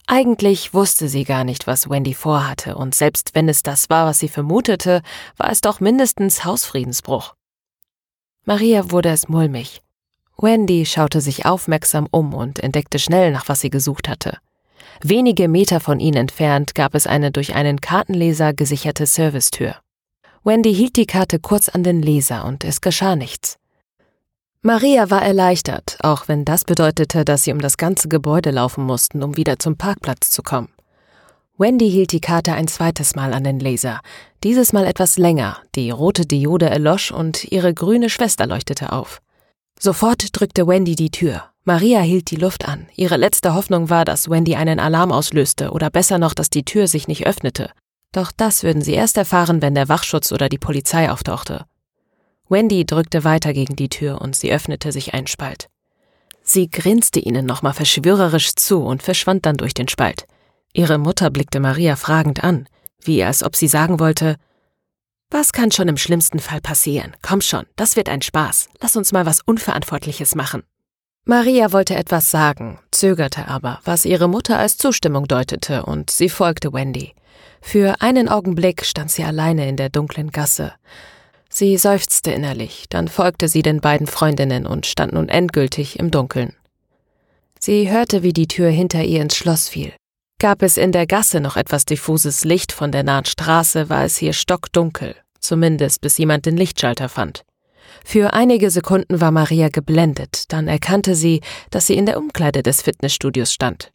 Eigentlich 0.08 0.74
wusste 0.74 1.10
sie 1.10 1.24
gar 1.24 1.44
nicht, 1.44 1.68
was 1.68 1.92
Wendy 1.92 2.16
vorhatte, 2.16 2.76
und 2.76 2.96
selbst 2.96 3.36
wenn 3.36 3.48
es 3.48 3.62
das 3.62 3.92
war, 3.92 4.08
was 4.08 4.18
sie 4.18 4.28
vermutete, 4.28 5.04
war 5.38 5.52
es 5.52 5.62
doch 5.62 5.80
mindestens 5.80 6.44
Hausfriedensbruch. 6.44 7.36
Maria 8.46 8.90
wurde 8.90 9.10
es 9.10 9.30
mulmig. 9.30 9.84
Wendy 10.40 10.88
schaute 10.88 11.22
sich 11.22 11.46
aufmerksam 11.46 12.08
um 12.10 12.34
und 12.34 12.58
entdeckte 12.58 12.98
schnell, 12.98 13.32
nach 13.32 13.48
was 13.48 13.62
sie 13.62 13.70
gesucht 13.70 14.10
hatte. 14.10 14.40
Wenige 15.04 15.48
Meter 15.48 15.80
von 15.80 16.00
ihnen 16.00 16.18
entfernt 16.18 16.76
gab 16.76 16.96
es 16.96 17.08
eine 17.08 17.32
durch 17.32 17.56
einen 17.56 17.82
Kartenleser 17.82 18.54
gesicherte 18.54 19.06
Servicetür. 19.06 19.76
Wendy 20.44 20.74
hielt 20.74 20.96
die 20.96 21.06
Karte 21.06 21.40
kurz 21.40 21.70
an 21.70 21.84
den 21.84 22.02
Leser 22.02 22.46
und 22.46 22.64
es 22.64 22.82
geschah 22.82 23.16
nichts. 23.16 23.58
Maria 24.64 25.10
war 25.10 25.24
erleichtert, 25.24 25.98
auch 26.02 26.28
wenn 26.28 26.46
das 26.46 26.66
bedeutete, 26.66 27.26
dass 27.26 27.44
sie 27.44 27.52
um 27.52 27.60
das 27.60 27.78
ganze 27.78 28.08
Gebäude 28.08 28.52
laufen 28.52 28.84
mussten, 28.84 29.24
um 29.24 29.36
wieder 29.38 29.58
zum 29.58 29.76
Parkplatz 29.76 30.30
zu 30.30 30.44
kommen. 30.44 30.70
Wendy 31.58 31.90
hielt 31.90 32.12
die 32.12 32.22
Karte 32.22 32.54
ein 32.54 32.68
zweites 32.68 33.16
Mal 33.16 33.34
an 33.34 33.44
den 33.44 33.60
Laser, 33.60 34.02
dieses 34.44 34.74
Mal 34.74 34.86
etwas 34.86 35.18
länger, 35.18 35.58
die 35.76 35.92
rote 35.92 36.26
Diode 36.26 36.70
erlosch 36.70 37.12
und 37.12 37.44
ihre 37.52 37.74
grüne 37.74 38.10
Schwester 38.10 38.48
leuchtete 38.48 38.92
auf. 38.92 39.22
Sofort 39.80 40.40
drückte 40.40 40.68
Wendy 40.68 40.96
die 40.96 41.12
Tür. 41.12 41.51
Maria 41.64 42.02
hielt 42.02 42.32
die 42.32 42.38
Luft 42.38 42.68
an. 42.68 42.88
Ihre 42.96 43.18
letzte 43.18 43.54
Hoffnung 43.54 43.90
war, 43.92 44.04
dass 44.04 44.30
Wendy 44.30 44.56
einen 44.56 44.80
Alarm 44.80 45.12
auslöste 45.12 45.72
oder 45.72 45.92
besser 45.92 46.18
noch, 46.18 46.34
dass 46.34 46.50
die 46.50 46.66
Tür 46.66 46.88
sich 46.88 47.08
nicht 47.08 47.28
öffnete. 47.28 47.72
Doch 48.12 48.32
das 48.36 48.64
würden 48.64 48.82
sie 48.82 48.94
erst 48.94 49.16
erfahren, 49.18 49.62
wenn 49.62 49.76
der 49.76 49.88
Wachschutz 49.88 50.32
oder 50.32 50.50
die 50.50 50.58
Polizei 50.58 51.12
auftauchte. 51.12 51.66
Wendy 52.50 52.86
drückte 52.86 53.24
weiter 53.24 53.54
gegen 53.54 53.76
die 53.76 53.90
Tür 53.90 54.22
und 54.22 54.36
sie 54.36 54.52
öffnete 54.52 54.92
sich 54.92 55.14
ein 55.14 55.28
Spalt. 55.28 55.68
Sie 56.44 56.70
grinste 56.70 57.20
ihnen 57.20 57.46
nochmal 57.46 57.74
verschwörerisch 57.74 58.56
zu 58.56 58.84
und 58.84 59.04
verschwand 59.04 59.46
dann 59.46 59.58
durch 59.58 59.76
den 59.76 59.88
Spalt. 59.88 60.26
Ihre 60.74 60.98
Mutter 60.98 61.30
blickte 61.30 61.60
Maria 61.60 61.96
fragend 61.96 62.44
an, 62.44 62.68
wie 63.04 63.24
als 63.24 63.44
ob 63.44 63.56
sie 63.56 63.68
sagen 63.68 64.00
wollte, 64.00 64.36
was 65.30 65.54
kann 65.54 65.72
schon 65.72 65.88
im 65.88 65.96
schlimmsten 65.96 66.40
Fall 66.40 66.60
passieren? 66.60 67.16
Komm 67.22 67.40
schon, 67.40 67.66
das 67.78 67.96
wird 67.96 68.10
ein 68.10 68.22
Spaß. 68.22 68.68
Lass 68.82 68.98
uns 68.98 69.14
mal 69.14 69.26
was 69.26 69.40
Unverantwortliches 69.42 70.36
machen. 70.36 70.64
Maria 71.26 71.72
wollte 71.72 71.96
etwas 71.96 72.32
sagen, 72.32 72.80
zögerte 72.90 73.48
aber, 73.48 73.80
was 73.86 74.06
ihre 74.06 74.28
Mutter 74.28 74.58
als 74.58 74.78
Zustimmung 74.78 75.28
deutete, 75.28 75.86
und 75.86 76.10
sie 76.10 76.30
folgte 76.30 76.74
Wendy. 76.74 77.14
Für 77.62 78.02
einen 78.02 78.28
Augenblick 78.28 78.86
stand 78.86 79.12
sie 79.12 79.24
alleine 79.24 79.70
in 79.70 79.78
der 79.78 79.90
dunklen 79.90 80.32
Gasse. 80.32 80.74
Sie 81.48 81.78
seufzte 81.78 82.32
innerlich, 82.32 82.86
dann 82.90 83.08
folgte 83.08 83.48
sie 83.48 83.62
den 83.62 83.82
beiden 83.82 84.08
Freundinnen 84.08 84.66
und 84.66 84.88
stand 84.88 85.14
nun 85.14 85.30
endgültig 85.30 86.00
im 86.00 86.10
Dunkeln. 86.10 86.56
Sie 87.60 87.92
hörte, 87.92 88.24
wie 88.24 88.34
die 88.34 88.48
Tür 88.48 88.70
hinter 88.70 89.04
ihr 89.04 89.22
ins 89.22 89.36
Schloss 89.36 89.70
fiel. 89.70 89.94
Gab 90.40 90.64
es 90.64 90.78
in 90.78 90.92
der 90.92 91.06
Gasse 91.06 91.40
noch 91.40 91.56
etwas 91.56 91.86
diffuses 91.86 92.46
Licht 92.46 92.72
von 92.72 92.92
der 92.92 93.04
nahen 93.04 93.26
Straße, 93.26 93.90
war 93.90 94.06
es 94.06 94.18
hier 94.18 94.34
stockdunkel, 94.34 95.16
zumindest 95.40 96.02
bis 96.02 96.18
jemand 96.18 96.48
den 96.48 96.58
Lichtschalter 96.58 97.10
fand. 97.10 97.44
Für 98.06 98.34
einige 98.34 98.70
Sekunden 98.70 99.22
war 99.22 99.32
Maria 99.32 99.70
geblendet, 99.70 100.46
dann 100.50 100.68
erkannte 100.68 101.16
sie, 101.16 101.42
dass 101.70 101.88
sie 101.88 101.96
in 101.96 102.06
der 102.06 102.18
Umkleide 102.18 102.64
des 102.64 102.82
Fitnessstudios 102.82 103.54
stand. 103.54 103.92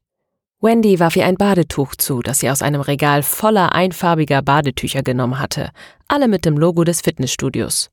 Wendy 0.60 0.98
warf 0.98 1.16
ihr 1.16 1.26
ein 1.26 1.36
Badetuch 1.36 1.96
zu, 1.96 2.22
das 2.22 2.38
sie 2.40 2.50
aus 2.50 2.62
einem 2.62 2.80
Regal 2.80 3.22
voller 3.22 3.72
einfarbiger 3.72 4.40
Badetücher 4.42 5.02
genommen 5.02 5.38
hatte, 5.38 5.70
alle 6.08 6.28
mit 6.28 6.44
dem 6.44 6.56
Logo 6.56 6.82
des 6.84 7.02
Fitnessstudios. 7.02 7.90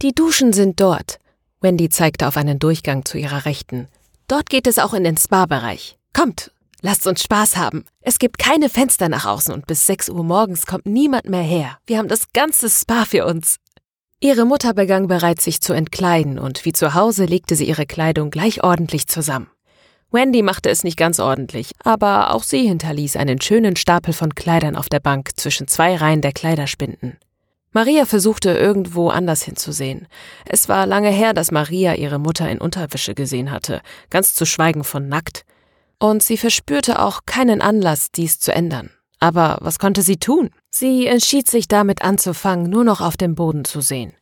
Die 0.00 0.12
Duschen 0.12 0.52
sind 0.52 0.80
dort. 0.80 1.18
Wendy 1.60 1.88
zeigte 1.88 2.26
auf 2.26 2.36
einen 2.36 2.58
Durchgang 2.58 3.04
zu 3.04 3.18
ihrer 3.18 3.44
Rechten. 3.44 3.88
Dort 4.28 4.48
geht 4.48 4.66
es 4.66 4.78
auch 4.78 4.94
in 4.94 5.04
den 5.04 5.16
Spa-Bereich. 5.16 5.98
Kommt, 6.14 6.52
lasst 6.82 7.06
uns 7.06 7.22
Spaß 7.22 7.56
haben. 7.56 7.84
Es 8.00 8.18
gibt 8.18 8.38
keine 8.38 8.68
Fenster 8.68 9.08
nach 9.08 9.26
außen 9.26 9.52
und 9.52 9.66
bis 9.66 9.86
6 9.86 10.08
Uhr 10.10 10.24
morgens 10.24 10.66
kommt 10.66 10.86
niemand 10.86 11.28
mehr 11.28 11.42
her. 11.42 11.78
Wir 11.86 11.98
haben 11.98 12.08
das 12.08 12.32
ganze 12.32 12.70
Spa 12.70 13.04
für 13.04 13.26
uns. 13.26 13.56
Ihre 14.20 14.44
Mutter 14.44 14.74
begann 14.74 15.06
bereits 15.06 15.44
sich 15.44 15.60
zu 15.60 15.72
entkleiden 15.72 16.40
und 16.40 16.64
wie 16.64 16.72
zu 16.72 16.94
Hause 16.94 17.24
legte 17.24 17.54
sie 17.54 17.68
ihre 17.68 17.86
Kleidung 17.86 18.30
gleich 18.30 18.64
ordentlich 18.64 19.06
zusammen. 19.06 19.48
Wendy 20.10 20.42
machte 20.42 20.70
es 20.70 20.82
nicht 20.82 20.96
ganz 20.96 21.20
ordentlich, 21.20 21.72
aber 21.84 22.34
auch 22.34 22.42
sie 22.42 22.66
hinterließ 22.66 23.16
einen 23.16 23.40
schönen 23.40 23.76
Stapel 23.76 24.12
von 24.12 24.34
Kleidern 24.34 24.74
auf 24.74 24.88
der 24.88 24.98
Bank 24.98 25.30
zwischen 25.36 25.68
zwei 25.68 25.94
Reihen 25.94 26.20
der 26.20 26.32
Kleiderspinden. 26.32 27.18
Maria 27.72 28.06
versuchte 28.06 28.50
irgendwo 28.50 29.08
anders 29.10 29.42
hinzusehen. 29.42 30.08
Es 30.46 30.68
war 30.68 30.86
lange 30.86 31.10
her, 31.10 31.32
dass 31.32 31.52
Maria 31.52 31.94
ihre 31.94 32.18
Mutter 32.18 32.50
in 32.50 32.58
Unterwäsche 32.58 33.14
gesehen 33.14 33.52
hatte, 33.52 33.82
ganz 34.10 34.34
zu 34.34 34.46
schweigen 34.46 34.82
von 34.82 35.08
nackt. 35.08 35.44
Und 36.00 36.24
sie 36.24 36.38
verspürte 36.38 37.00
auch 37.00 37.20
keinen 37.24 37.60
Anlass, 37.60 38.10
dies 38.10 38.40
zu 38.40 38.52
ändern. 38.52 38.90
Aber 39.20 39.58
was 39.60 39.78
konnte 39.78 40.02
sie 40.02 40.18
tun? 40.18 40.50
Sie 40.70 41.06
entschied 41.06 41.48
sich 41.48 41.68
damit 41.68 42.02
anzufangen, 42.02 42.70
nur 42.70 42.84
noch 42.84 43.00
auf 43.00 43.16
dem 43.16 43.34
Boden 43.34 43.64
zu 43.64 43.80
sehen. 43.80 44.12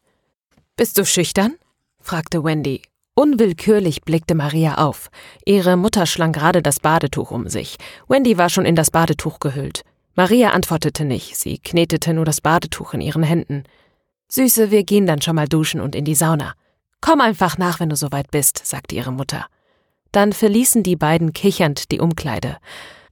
Bist 0.76 0.98
du 0.98 1.04
schüchtern? 1.04 1.54
fragte 2.00 2.44
Wendy 2.44 2.82
Unwillkürlich 3.14 4.02
blickte 4.02 4.34
Maria 4.34 4.74
auf. 4.74 5.08
Ihre 5.46 5.78
Mutter 5.78 6.04
schlang 6.04 6.32
gerade 6.32 6.60
das 6.60 6.80
Badetuch 6.80 7.30
um 7.30 7.48
sich. 7.48 7.76
Wendy 8.08 8.36
war 8.36 8.50
schon 8.50 8.66
in 8.66 8.76
das 8.76 8.90
Badetuch 8.90 9.40
gehüllt. 9.40 9.82
Maria 10.14 10.50
antwortete 10.50 11.06
nicht, 11.06 11.36
sie 11.36 11.58
knetete 11.58 12.12
nur 12.12 12.26
das 12.26 12.42
Badetuch 12.42 12.92
in 12.92 13.00
ihren 13.00 13.22
Händen. 13.22 13.64
Süße, 14.28 14.70
wir 14.70 14.84
gehen 14.84 15.06
dann 15.06 15.22
schon 15.22 15.36
mal 15.36 15.48
duschen 15.48 15.80
und 15.80 15.94
in 15.94 16.04
die 16.04 16.14
Sauna. 16.14 16.52
Komm 17.00 17.22
einfach 17.22 17.56
nach, 17.56 17.80
wenn 17.80 17.88
du 17.88 17.96
soweit 17.96 18.30
bist, 18.30 18.66
sagte 18.66 18.94
ihre 18.94 19.12
Mutter. 19.12 19.46
Dann 20.12 20.34
verließen 20.34 20.82
die 20.82 20.96
beiden 20.96 21.32
kichernd 21.32 21.90
die 21.92 22.00
Umkleide. 22.00 22.58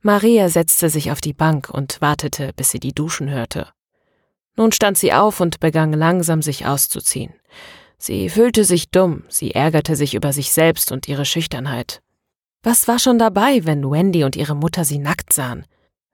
Maria 0.06 0.50
setzte 0.50 0.90
sich 0.90 1.10
auf 1.10 1.22
die 1.22 1.32
Bank 1.32 1.70
und 1.70 2.02
wartete, 2.02 2.52
bis 2.54 2.70
sie 2.70 2.78
die 2.78 2.92
Duschen 2.92 3.30
hörte. 3.30 3.68
Nun 4.54 4.70
stand 4.70 4.98
sie 4.98 5.14
auf 5.14 5.40
und 5.40 5.60
begann 5.60 5.94
langsam 5.94 6.42
sich 6.42 6.66
auszuziehen. 6.66 7.32
Sie 7.96 8.28
fühlte 8.28 8.64
sich 8.64 8.90
dumm, 8.90 9.24
sie 9.30 9.52
ärgerte 9.52 9.96
sich 9.96 10.14
über 10.14 10.34
sich 10.34 10.52
selbst 10.52 10.92
und 10.92 11.08
ihre 11.08 11.24
Schüchternheit. 11.24 12.02
Was 12.62 12.86
war 12.86 12.98
schon 12.98 13.18
dabei, 13.18 13.64
wenn 13.64 13.90
Wendy 13.90 14.24
und 14.24 14.36
ihre 14.36 14.54
Mutter 14.54 14.84
sie 14.84 14.98
nackt 14.98 15.32
sahen? 15.32 15.64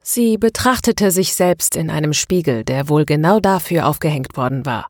Sie 0.00 0.38
betrachtete 0.38 1.11
sich 1.11 1.35
selbst 1.35 1.75
in 1.75 1.90
einem 1.90 2.12
Spiegel, 2.12 2.62
der 2.62 2.88
wohl 2.88 3.04
genau 3.04 3.40
dafür 3.40 3.88
aufgehängt 3.88 4.37
worden 4.37 4.64
war. 4.66 4.87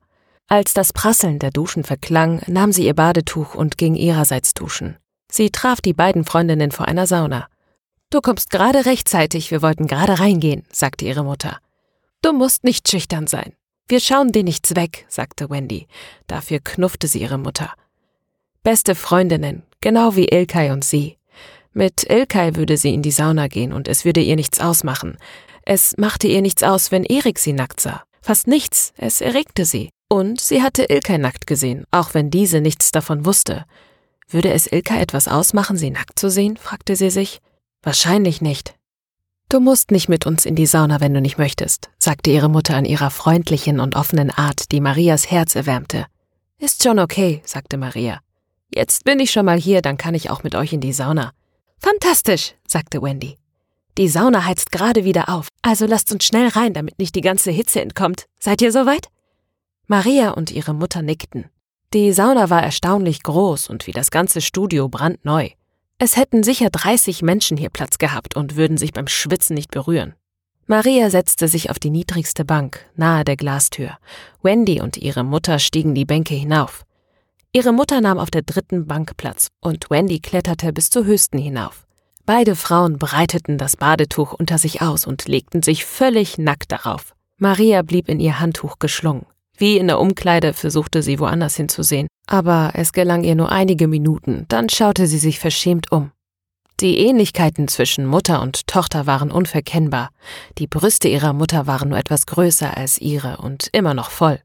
Als 0.47 0.75
das 0.75 0.93
Prasseln 0.93 1.39
der 1.39 1.53
Duschen 1.53 1.85
verklang, 1.85 2.43
nahm 2.49 2.71
sie 2.71 2.85
ihr 2.85 2.95
Badetuch 2.95 3.55
und 3.55 3.79
ging 3.79 3.95
ihrerseits 3.95 4.53
duschen. 4.53 4.99
Sie 5.33 5.49
traf 5.49 5.81
die 5.81 5.95
beiden 5.95 6.27
Freundinnen 6.27 6.71
vor 6.71 6.87
einer 6.87 7.07
Sauna. 7.07 7.49
Du 8.11 8.21
kommst 8.21 8.51
gerade 8.51 8.87
rechtzeitig, 8.87 9.53
wir 9.53 9.63
wollten 9.63 9.87
gerade 9.87 10.19
reingehen, 10.19 10.65
sagte 10.73 11.05
ihre 11.05 11.23
Mutter. 11.23 11.59
Du 12.23 12.33
musst 12.33 12.65
nicht 12.65 12.91
schüchtern 12.91 13.29
sein. 13.29 13.53
Wir 13.89 14.01
schauen 14.01 14.33
dir 14.33 14.43
nichts 14.43 14.75
weg, 14.75 15.07
sagte 15.09 15.49
Wendy. 15.49 15.87
Dafür 16.27 16.59
knuffte 16.59 17.07
sie 17.07 17.21
ihre 17.21 17.39
Mutter. 17.39 17.73
Beste 18.65 18.97
Freundinnen, 18.97 19.63
genau 19.81 20.17
wie 20.17 20.27
Ilkay 20.29 20.71
und 20.71 20.85
sie. 20.85 21.19
Mit 21.73 22.05
Ilkay 22.11 22.57
würde 22.57 22.77
sie 22.77 22.93
in 22.93 23.03
die 23.03 23.13
Sauna 23.13 23.47
gehen 23.47 23.73
und 23.73 23.87
es 23.87 24.05
würde 24.05 24.21
ihr 24.21 24.35
nichts 24.35 24.61
ausmachen. 24.61 25.17
Es 25.63 25.97
machte 25.97 26.27
ihr 26.27 26.43
nichts 26.43 26.65
aus, 26.65 26.91
wenn 26.91 27.05
Erik 27.05 27.39
sie 27.39 27.53
nackt 27.53 27.81
sah. 27.81 28.03
Fast 28.23 28.49
nichts, 28.49 28.93
es 28.97 29.21
erregte 29.21 29.65
sie. 29.65 29.91
Und 30.09 30.41
sie 30.41 30.63
hatte 30.63 30.85
Ilkay 30.91 31.19
nackt 31.19 31.47
gesehen, 31.47 31.85
auch 31.93 32.13
wenn 32.13 32.31
diese 32.31 32.61
nichts 32.61 32.91
davon 32.91 33.25
wusste. 33.25 33.67
Würde 34.29 34.53
es 34.53 34.67
Ilkay 34.67 35.01
etwas 35.01 35.29
ausmachen, 35.29 35.77
sie 35.77 35.91
nackt 35.91 36.19
zu 36.19 36.29
sehen? 36.29 36.57
fragte 36.57 36.97
sie 36.97 37.11
sich. 37.11 37.41
Wahrscheinlich 37.83 38.41
nicht. 38.41 38.75
Du 39.49 39.59
musst 39.59 39.91
nicht 39.91 40.09
mit 40.09 40.27
uns 40.27 40.45
in 40.45 40.55
die 40.55 40.67
Sauna, 40.67 41.01
wenn 41.01 41.15
du 41.15 41.21
nicht 41.21 41.39
möchtest, 41.39 41.91
sagte 41.99 42.31
ihre 42.31 42.49
Mutter 42.49 42.79
in 42.79 42.85
ihrer 42.85 43.11
freundlichen 43.11 43.81
und 43.81 43.97
offenen 43.97 44.31
Art, 44.31 44.71
die 44.71 44.81
Marias 44.81 45.31
Herz 45.31 45.57
erwärmte. 45.57 46.07
Ist 46.59 46.83
schon 46.83 46.99
okay, 46.99 47.43
sagte 47.45 47.77
Maria. 47.77 48.21
Jetzt 48.73 49.05
bin 49.05 49.19
ich 49.19 49.33
schon 49.33 49.47
mal 49.47 49.59
hier, 49.59 49.83
dann 49.83 49.97
kann 49.97 50.15
ich 50.15 50.31
auch 50.31 50.43
mit 50.43 50.55
euch 50.55 50.73
in 50.73 50.81
die 50.81 50.93
Sauna. 50.93 51.33
Fantastisch, 51.79 52.55
sagte 52.69 53.03
Wendy. 53.03 53.39
Die 53.99 54.09
Sauna 54.09 54.45
heizt 54.45 54.71
gerade 54.71 55.05
wieder 55.05 55.29
auf, 55.29 55.49
also 55.63 55.87
lasst 55.87 56.13
uns 56.13 56.25
schnell 56.25 56.49
rein, 56.49 56.75
damit 56.75 56.99
nicht 56.99 57.15
die 57.15 57.21
ganze 57.23 57.51
Hitze 57.51 57.81
entkommt. 57.81 58.27
Seid 58.39 58.63
ihr 58.63 58.71
soweit? 58.71 59.09
Maria 59.89 60.31
und 60.31 60.53
ihre 60.53 60.75
Mutter 60.75 61.03
nickten. 61.03 61.51
Die 61.93 62.13
Sauna 62.13 62.51
war 62.51 62.63
erstaunlich 62.63 63.25
groß 63.25 63.69
und 63.69 63.89
wie 63.89 63.93
das 63.93 64.13
ganze 64.13 64.41
Studio 64.41 64.89
brandneu. 64.89 65.49
Es 66.03 66.17
hätten 66.17 66.43
sicher 66.43 66.71
30 66.71 67.21
Menschen 67.21 67.59
hier 67.59 67.69
Platz 67.69 67.99
gehabt 67.99 68.35
und 68.35 68.57
würden 68.57 68.79
sich 68.79 68.95
beim 68.95 69.07
Schwitzen 69.07 69.53
nicht 69.53 69.71
berühren. 69.71 70.15
Maria 70.67 71.11
setzte 71.11 71.47
sich 71.47 71.69
auf 71.69 71.79
die 71.79 71.91
niedrigste 71.91 72.47
Bank, 72.47 72.87
nahe 72.97 73.23
der 73.23 73.37
Glastür. 73.37 73.99
Wendy 74.43 74.81
und 74.81 74.97
ihre 74.97 75.25
Mutter 75.25 75.59
stiegen 75.59 75.95
die 75.95 76.07
Bänke 76.07 76.35
hinauf. 76.35 76.87
Ihre 77.53 77.75
Mutter 77.75 78.01
nahm 78.01 78.19
auf 78.19 78.31
der 78.31 78.41
dritten 78.41 78.87
Bank 78.87 79.19
Platz 79.19 79.49
und 79.61 79.91
Wendy 79.91 80.21
kletterte 80.21 80.73
bis 80.73 80.89
zur 80.89 81.05
höchsten 81.05 81.37
hinauf. 81.37 81.87
Beide 82.25 82.57
Frauen 82.57 82.99
breiteten 82.99 83.59
das 83.59 83.77
Badetuch 83.77 84.33
unter 84.33 84.57
sich 84.57 84.81
aus 84.81 85.07
und 85.07 85.29
legten 85.29 85.63
sich 85.63 85.85
völlig 85.85 86.39
nackt 86.39 86.73
darauf. 86.73 87.15
Maria 87.37 87.83
blieb 87.83 88.09
in 88.09 88.21
ihr 88.21 88.41
Handtuch 88.41 88.79
geschlungen. 88.79 89.27
Wie 89.59 89.77
in 89.77 89.89
der 89.89 90.01
Umkleide 90.01 90.55
versuchte 90.55 91.03
sie 91.03 91.19
woanders 91.19 91.57
hinzusehen, 91.57 92.09
aber 92.31 92.73
es 92.75 92.93
gelang 92.93 93.25
ihr 93.25 93.35
nur 93.35 93.51
einige 93.53 93.89
Minuten, 93.89 94.47
dann 94.49 94.69
schaute 94.69 95.07
sie 95.07 95.19
sich 95.19 95.39
verschämt 95.39 95.93
um. 95.93 96.13
Die 96.81 96.99
Ähnlichkeiten 96.99 97.69
zwischen 97.69 98.07
Mutter 98.07 98.41
und 98.41 98.67
Tochter 98.67 99.07
waren 99.07 99.31
unverkennbar. 99.31 100.11
Die 100.57 100.67
Brüste 100.67 101.09
ihrer 101.09 101.35
Mutter 101.35 101.67
waren 101.67 101.91
nur 101.91 101.99
etwas 101.99 102.25
größer 102.25 102.75
als 102.75 102.99
ihre 102.99 103.37
und 103.39 103.69
immer 103.73 103.93
noch 103.93 104.11
voll. 104.11 104.41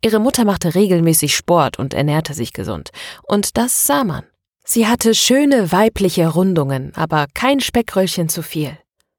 Ihre 0.00 0.20
Mutter 0.20 0.44
machte 0.44 0.74
regelmäßig 0.76 1.34
Sport 1.34 1.78
und 1.78 1.94
ernährte 1.94 2.34
sich 2.34 2.52
gesund, 2.52 2.90
und 3.22 3.56
das 3.56 3.84
sah 3.84 4.04
man. 4.04 4.24
Sie 4.64 4.86
hatte 4.86 5.14
schöne 5.14 5.72
weibliche 5.72 6.28
Rundungen, 6.28 6.92
aber 6.94 7.26
kein 7.34 7.58
Speckröllchen 7.58 8.28
zu 8.28 8.42
viel. 8.42 8.78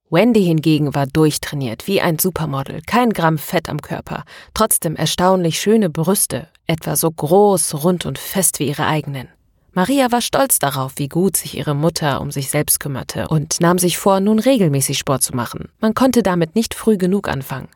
Wendy 0.09 0.43
hingegen 0.43 0.93
war 0.93 1.07
durchtrainiert, 1.07 1.87
wie 1.87 1.99
ein 1.99 2.19
Supermodel, 2.19 2.81
kein 2.85 3.11
Gramm 3.11 3.37
Fett 3.37 3.67
am 3.67 3.81
Körper, 3.81 4.23
trotzdem 4.53 4.95
erstaunlich 4.95 5.59
schöne 5.59 5.89
Brüste, 5.89 6.47
etwa 6.67 6.95
so 6.95 7.11
groß, 7.11 7.83
rund 7.83 8.05
und 8.05 8.17
fest 8.17 8.59
wie 8.59 8.67
ihre 8.67 8.85
eigenen. 8.85 9.27
Maria 9.73 10.11
war 10.11 10.21
stolz 10.21 10.59
darauf, 10.59 10.93
wie 10.97 11.09
gut 11.09 11.35
sich 11.35 11.57
ihre 11.57 11.73
Mutter 11.73 12.21
um 12.21 12.31
sich 12.31 12.51
selbst 12.51 12.79
kümmerte 12.79 13.27
und 13.27 13.59
nahm 13.59 13.79
sich 13.79 13.97
vor, 13.97 14.19
nun 14.19 14.37
regelmäßig 14.37 14.99
Sport 14.99 15.23
zu 15.23 15.35
machen. 15.35 15.69
Man 15.79 15.95
konnte 15.95 16.21
damit 16.21 16.55
nicht 16.55 16.75
früh 16.75 16.97
genug 16.97 17.27
anfangen. 17.27 17.69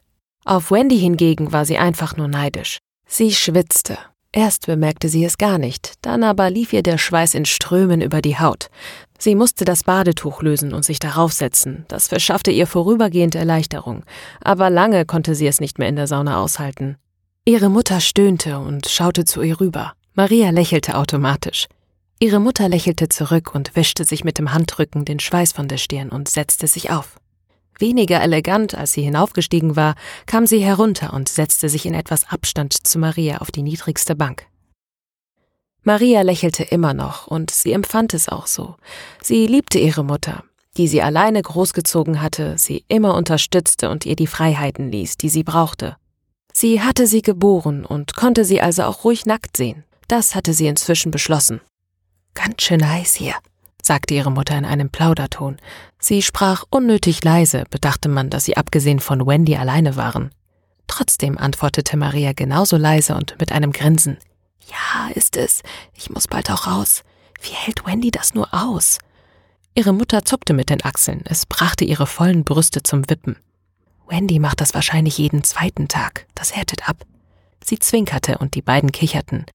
Auf 0.45 0.71
Wendy 0.71 0.99
hingegen 0.99 1.51
war 1.51 1.65
sie 1.65 1.77
einfach 1.77 2.15
nur 2.15 2.27
neidisch. 2.27 2.77
Sie 3.07 3.33
schwitzte. 3.33 3.97
Erst 4.31 4.67
bemerkte 4.67 5.09
sie 5.09 5.25
es 5.25 5.39
gar 5.39 5.57
nicht, 5.57 5.93
dann 6.01 6.23
aber 6.23 6.51
lief 6.51 6.71
ihr 6.71 6.83
der 6.83 6.99
Schweiß 6.99 7.33
in 7.33 7.45
Strömen 7.45 8.01
über 8.01 8.21
die 8.21 8.37
Haut. 8.37 8.69
Sie 9.17 9.33
musste 9.33 9.65
das 9.65 9.83
Badetuch 9.83 10.43
lösen 10.43 10.73
und 10.73 10.85
sich 10.85 10.99
darauf 10.99 11.33
setzen. 11.33 11.85
Das 11.87 12.07
verschaffte 12.07 12.51
ihr 12.51 12.67
vorübergehend 12.67 13.33
Erleichterung, 13.33 14.03
aber 14.41 14.69
lange 14.69 15.05
konnte 15.05 15.33
sie 15.33 15.47
es 15.47 15.59
nicht 15.59 15.79
mehr 15.79 15.89
in 15.89 15.95
der 15.95 16.05
Sauna 16.05 16.39
aushalten. 16.39 16.97
Ihre 17.47 17.69
Mutter 17.69 18.01
stöhnte 18.01 18.59
und 18.59 18.89
schaute 18.89 19.23
zu 19.23 19.41
ihr 19.41 19.61
rüber. 19.61 19.93
Maria 20.15 20.49
lächelte 20.49 20.97
automatisch. 20.97 21.67
Ihre 22.19 22.41
Mutter 22.41 22.67
lächelte 22.67 23.07
zurück 23.07 23.55
und 23.55 23.73
wischte 23.77 24.03
sich 24.03 24.25
mit 24.25 24.37
dem 24.37 24.53
Handrücken 24.53 25.05
den 25.05 25.21
Schweiß 25.21 25.53
von 25.53 25.69
der 25.69 25.77
Stirn 25.77 26.09
und 26.09 26.27
setzte 26.27 26.67
sich 26.67 26.91
auf. 26.91 27.15
Weniger 27.79 28.21
elegant, 28.21 28.75
als 28.75 28.91
sie 28.91 29.01
hinaufgestiegen 29.01 29.77
war, 29.77 29.95
kam 30.25 30.45
sie 30.45 30.59
herunter 30.59 31.13
und 31.13 31.29
setzte 31.29 31.69
sich 31.69 31.85
in 31.85 31.93
etwas 31.93 32.27
Abstand 32.27 32.85
zu 32.85 32.99
Maria 32.99 33.37
auf 33.37 33.49
die 33.49 33.63
niedrigste 33.63 34.17
Bank. 34.17 34.45
Maria 35.83 36.23
lächelte 36.23 36.63
immer 36.65 36.93
noch, 36.93 37.27
und 37.27 37.49
sie 37.51 37.71
empfand 37.71 38.13
es 38.13 38.27
auch 38.27 38.47
so. 38.47 38.75
Sie 39.23 39.47
liebte 39.47 39.79
ihre 39.79 40.03
Mutter, 40.03 40.43
die 40.75 40.89
sie 40.89 41.01
alleine 41.01 41.41
großgezogen 41.41 42.21
hatte, 42.21 42.57
sie 42.57 42.83
immer 42.89 43.15
unterstützte 43.15 43.89
und 43.89 44.05
ihr 44.05 44.17
die 44.17 44.27
Freiheiten 44.27 44.91
ließ, 44.91 45.15
die 45.15 45.29
sie 45.29 45.43
brauchte. 45.43 45.95
Sie 46.59 46.81
hatte 46.81 47.05
sie 47.05 47.21
geboren 47.21 47.85
und 47.85 48.15
konnte 48.15 48.43
sie 48.43 48.61
also 48.61 48.81
auch 48.85 49.03
ruhig 49.03 49.27
nackt 49.27 49.55
sehen. 49.55 49.83
Das 50.07 50.33
hatte 50.33 50.55
sie 50.55 50.65
inzwischen 50.65 51.11
beschlossen. 51.11 51.61
Ganz 52.33 52.63
schön 52.63 52.89
heiß 52.89 53.13
hier, 53.13 53.35
sagte 53.79 54.15
ihre 54.15 54.31
Mutter 54.31 54.57
in 54.57 54.65
einem 54.65 54.89
Plauderton. 54.89 55.57
Sie 55.99 56.23
sprach 56.23 56.63
unnötig 56.71 57.23
leise, 57.23 57.65
bedachte 57.69 58.09
man, 58.09 58.31
dass 58.31 58.45
sie 58.45 58.57
abgesehen 58.57 58.99
von 58.99 59.27
Wendy 59.27 59.55
alleine 59.55 59.97
waren. 59.97 60.31
Trotzdem 60.87 61.37
antwortete 61.37 61.95
Maria 61.95 62.33
genauso 62.33 62.75
leise 62.75 63.13
und 63.13 63.35
mit 63.39 63.51
einem 63.51 63.71
Grinsen. 63.71 64.17
Ja, 64.65 65.11
ist 65.13 65.37
es. 65.37 65.61
Ich 65.93 66.09
muss 66.09 66.27
bald 66.27 66.49
auch 66.49 66.65
raus. 66.65 67.03
Wie 67.39 67.53
hält 67.53 67.85
Wendy 67.85 68.09
das 68.09 68.33
nur 68.33 68.51
aus? 68.51 68.97
Ihre 69.75 69.93
Mutter 69.93 70.25
zuckte 70.25 70.53
mit 70.53 70.71
den 70.71 70.83
Achseln. 70.83 71.21
Es 71.25 71.45
brachte 71.45 71.85
ihre 71.85 72.07
vollen 72.07 72.43
Brüste 72.45 72.81
zum 72.81 73.07
Wippen. 73.11 73.35
Wendy 74.07 74.39
macht 74.39 74.61
das 74.61 74.73
wahrscheinlich 74.73 75.17
jeden 75.17 75.43
zweiten 75.43 75.87
Tag. 75.87 76.27
Das 76.35 76.55
härtet 76.55 76.87
ab. 76.87 77.05
Sie 77.63 77.79
zwinkerte 77.79 78.37
und 78.37 78.55
die 78.55 78.61
beiden 78.61 78.91
kicherten. 78.91 79.45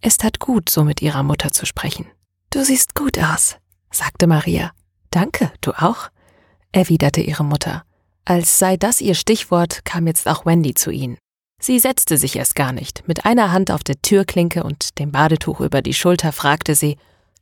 Es 0.00 0.16
tat 0.18 0.38
gut, 0.38 0.68
so 0.68 0.84
mit 0.84 1.02
ihrer 1.02 1.22
Mutter 1.22 1.50
zu 1.50 1.66
sprechen. 1.66 2.06
Du 2.50 2.64
siehst 2.64 2.94
gut 2.94 3.18
aus, 3.18 3.56
sagte 3.90 4.26
Maria. 4.26 4.70
Danke, 5.10 5.50
du 5.60 5.72
auch, 5.72 6.08
erwiderte 6.72 7.20
ihre 7.20 7.44
Mutter. 7.44 7.84
Als 8.24 8.58
sei 8.58 8.76
das 8.76 9.00
ihr 9.00 9.14
Stichwort, 9.14 9.84
kam 9.84 10.06
jetzt 10.06 10.28
auch 10.28 10.46
Wendy 10.46 10.74
zu 10.74 10.90
ihnen. 10.90 11.18
Sie 11.60 11.78
setzte 11.78 12.18
sich 12.18 12.36
erst 12.36 12.54
gar 12.54 12.72
nicht. 12.72 13.06
Mit 13.08 13.24
einer 13.24 13.50
Hand 13.50 13.70
auf 13.70 13.82
der 13.82 14.00
Türklinke 14.02 14.62
und 14.62 14.98
dem 14.98 15.10
Badetuch 15.10 15.60
über 15.60 15.80
die 15.80 15.94
Schulter 15.94 16.32
fragte 16.32 16.74
sie, 16.74 16.98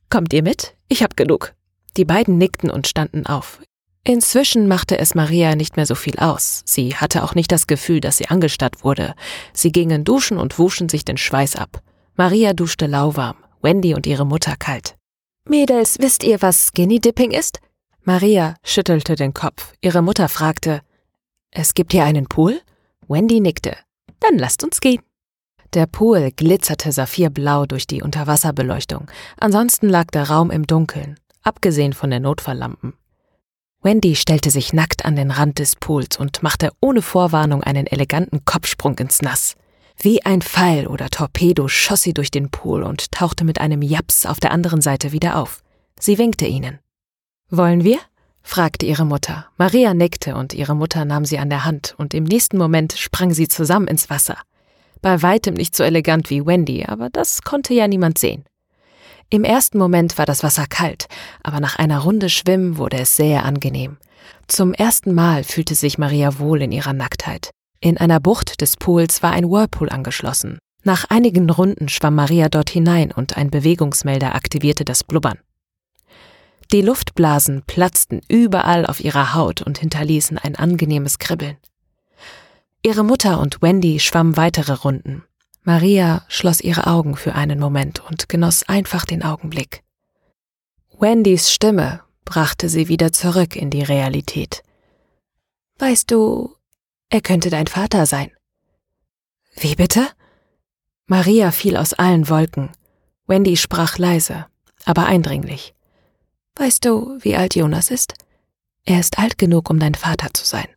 Kommt 0.08 0.32
ihr 0.32 0.42
mit? 0.42 0.76
Ich 0.88 1.02
hab 1.02 1.16
genug. 1.16 1.54
Die 1.96 2.04
beiden 2.04 2.38
nickten 2.38 2.70
und 2.70 2.86
standen 2.86 3.26
auf. 3.26 3.60
Inzwischen 4.06 4.68
machte 4.68 4.98
es 4.98 5.14
Maria 5.14 5.56
nicht 5.56 5.76
mehr 5.76 5.86
so 5.86 5.94
viel 5.94 6.18
aus. 6.18 6.62
Sie 6.66 6.94
hatte 6.94 7.24
auch 7.24 7.34
nicht 7.34 7.50
das 7.50 7.66
Gefühl, 7.66 8.00
dass 8.00 8.18
sie 8.18 8.28
angestarrt 8.28 8.84
wurde. 8.84 9.14
Sie 9.54 9.72
gingen 9.72 10.04
duschen 10.04 10.36
und 10.36 10.58
wuschen 10.58 10.90
sich 10.90 11.06
den 11.06 11.16
Schweiß 11.16 11.56
ab. 11.56 11.80
Maria 12.14 12.52
duschte 12.52 12.86
lauwarm, 12.86 13.36
Wendy 13.62 13.94
und 13.94 14.06
ihre 14.06 14.26
Mutter 14.26 14.56
kalt. 14.56 14.96
Mädels, 15.48 15.98
wisst 16.00 16.22
ihr, 16.22 16.42
was 16.42 16.68
Skinny 16.68 17.00
Dipping 17.00 17.30
ist? 17.30 17.60
Maria 18.02 18.56
schüttelte 18.62 19.16
den 19.16 19.32
Kopf. 19.32 19.72
Ihre 19.80 20.02
Mutter 20.02 20.28
fragte, 20.28 20.82
Es 21.50 21.72
gibt 21.72 21.92
hier 21.92 22.04
einen 22.04 22.26
Pool? 22.26 22.60
Wendy 23.08 23.40
nickte. 23.40 23.74
Dann 24.20 24.38
lasst 24.38 24.64
uns 24.64 24.80
gehen. 24.80 25.02
Der 25.72 25.86
Pool 25.86 26.30
glitzerte 26.30 26.92
saphirblau 26.92 27.64
durch 27.64 27.86
die 27.86 28.02
Unterwasserbeleuchtung. 28.02 29.10
Ansonsten 29.38 29.88
lag 29.88 30.06
der 30.12 30.28
Raum 30.28 30.50
im 30.50 30.66
Dunkeln, 30.66 31.18
abgesehen 31.42 31.94
von 31.94 32.10
den 32.10 32.22
Notfalllampen. 32.22 32.92
Wendy 33.84 34.16
stellte 34.16 34.50
sich 34.50 34.72
nackt 34.72 35.04
an 35.04 35.14
den 35.14 35.30
Rand 35.30 35.58
des 35.58 35.76
Pools 35.76 36.16
und 36.16 36.42
machte 36.42 36.72
ohne 36.80 37.02
Vorwarnung 37.02 37.62
einen 37.62 37.86
eleganten 37.86 38.46
Kopfsprung 38.46 38.96
ins 38.96 39.20
Nass. 39.20 39.56
Wie 40.00 40.24
ein 40.24 40.40
Pfeil 40.40 40.86
oder 40.86 41.10
Torpedo 41.10 41.68
schoss 41.68 42.00
sie 42.00 42.14
durch 42.14 42.30
den 42.30 42.50
Pool 42.50 42.82
und 42.82 43.12
tauchte 43.12 43.44
mit 43.44 43.60
einem 43.60 43.82
Japs 43.82 44.24
auf 44.24 44.40
der 44.40 44.52
anderen 44.52 44.80
Seite 44.80 45.12
wieder 45.12 45.36
auf. 45.36 45.62
Sie 46.00 46.16
winkte 46.16 46.46
ihnen. 46.46 46.78
Wollen 47.50 47.84
wir? 47.84 47.98
fragte 48.42 48.86
ihre 48.86 49.04
Mutter. 49.04 49.48
Maria 49.58 49.92
nickte 49.92 50.34
und 50.34 50.54
ihre 50.54 50.74
Mutter 50.74 51.04
nahm 51.04 51.26
sie 51.26 51.38
an 51.38 51.50
der 51.50 51.66
Hand 51.66 51.94
und 51.98 52.14
im 52.14 52.24
nächsten 52.24 52.56
Moment 52.56 52.94
sprang 52.94 53.34
sie 53.34 53.48
zusammen 53.48 53.86
ins 53.86 54.08
Wasser. 54.08 54.38
Bei 55.02 55.20
weitem 55.20 55.52
nicht 55.52 55.76
so 55.76 55.84
elegant 55.84 56.30
wie 56.30 56.46
Wendy, 56.46 56.86
aber 56.86 57.10
das 57.10 57.42
konnte 57.42 57.74
ja 57.74 57.86
niemand 57.86 58.16
sehen. 58.16 58.46
Im 59.34 59.42
ersten 59.42 59.78
Moment 59.78 60.16
war 60.16 60.26
das 60.26 60.44
Wasser 60.44 60.66
kalt, 60.68 61.08
aber 61.42 61.58
nach 61.58 61.74
einer 61.74 61.98
Runde 61.98 62.30
Schwimmen 62.30 62.76
wurde 62.76 62.98
es 62.98 63.16
sehr 63.16 63.44
angenehm. 63.44 63.96
Zum 64.46 64.72
ersten 64.72 65.12
Mal 65.12 65.42
fühlte 65.42 65.74
sich 65.74 65.98
Maria 65.98 66.38
wohl 66.38 66.62
in 66.62 66.70
ihrer 66.70 66.92
Nacktheit. 66.92 67.50
In 67.80 67.98
einer 67.98 68.20
Bucht 68.20 68.60
des 68.60 68.76
Pools 68.76 69.24
war 69.24 69.32
ein 69.32 69.50
Whirlpool 69.50 69.88
angeschlossen. 69.88 70.60
Nach 70.84 71.06
einigen 71.08 71.50
Runden 71.50 71.88
schwamm 71.88 72.14
Maria 72.14 72.48
dort 72.48 72.70
hinein 72.70 73.10
und 73.10 73.36
ein 73.36 73.50
Bewegungsmelder 73.50 74.36
aktivierte 74.36 74.84
das 74.84 75.02
Blubbern. 75.02 75.40
Die 76.70 76.82
Luftblasen 76.82 77.64
platzten 77.66 78.20
überall 78.28 78.86
auf 78.86 79.02
ihrer 79.02 79.34
Haut 79.34 79.62
und 79.62 79.78
hinterließen 79.78 80.38
ein 80.38 80.54
angenehmes 80.54 81.18
Kribbeln. 81.18 81.56
Ihre 82.84 83.02
Mutter 83.02 83.40
und 83.40 83.62
Wendy 83.62 83.98
schwammen 83.98 84.36
weitere 84.36 84.74
Runden. 84.74 85.24
Maria 85.64 86.24
schloss 86.28 86.60
ihre 86.60 86.86
Augen 86.86 87.16
für 87.16 87.34
einen 87.34 87.58
Moment 87.58 88.00
und 88.10 88.28
genoss 88.28 88.68
einfach 88.68 89.06
den 89.06 89.22
Augenblick. 89.22 89.82
Wendys 90.98 91.50
Stimme 91.50 92.02
brachte 92.26 92.68
sie 92.68 92.88
wieder 92.88 93.12
zurück 93.12 93.56
in 93.56 93.70
die 93.70 93.82
Realität. 93.82 94.62
Weißt 95.78 96.10
du, 96.10 96.54
er 97.08 97.22
könnte 97.22 97.48
dein 97.48 97.66
Vater 97.66 98.04
sein. 98.04 98.30
Wie 99.56 99.74
bitte? 99.74 100.06
Maria 101.06 101.50
fiel 101.50 101.78
aus 101.78 101.94
allen 101.94 102.28
Wolken. 102.28 102.70
Wendy 103.26 103.56
sprach 103.56 103.96
leise, 103.96 104.46
aber 104.84 105.06
eindringlich. 105.06 105.74
Weißt 106.56 106.84
du, 106.84 107.18
wie 107.20 107.36
alt 107.36 107.56
Jonas 107.56 107.90
ist? 107.90 108.14
Er 108.84 109.00
ist 109.00 109.18
alt 109.18 109.38
genug, 109.38 109.70
um 109.70 109.78
dein 109.78 109.94
Vater 109.94 110.28
zu 110.34 110.44
sein. 110.44 110.68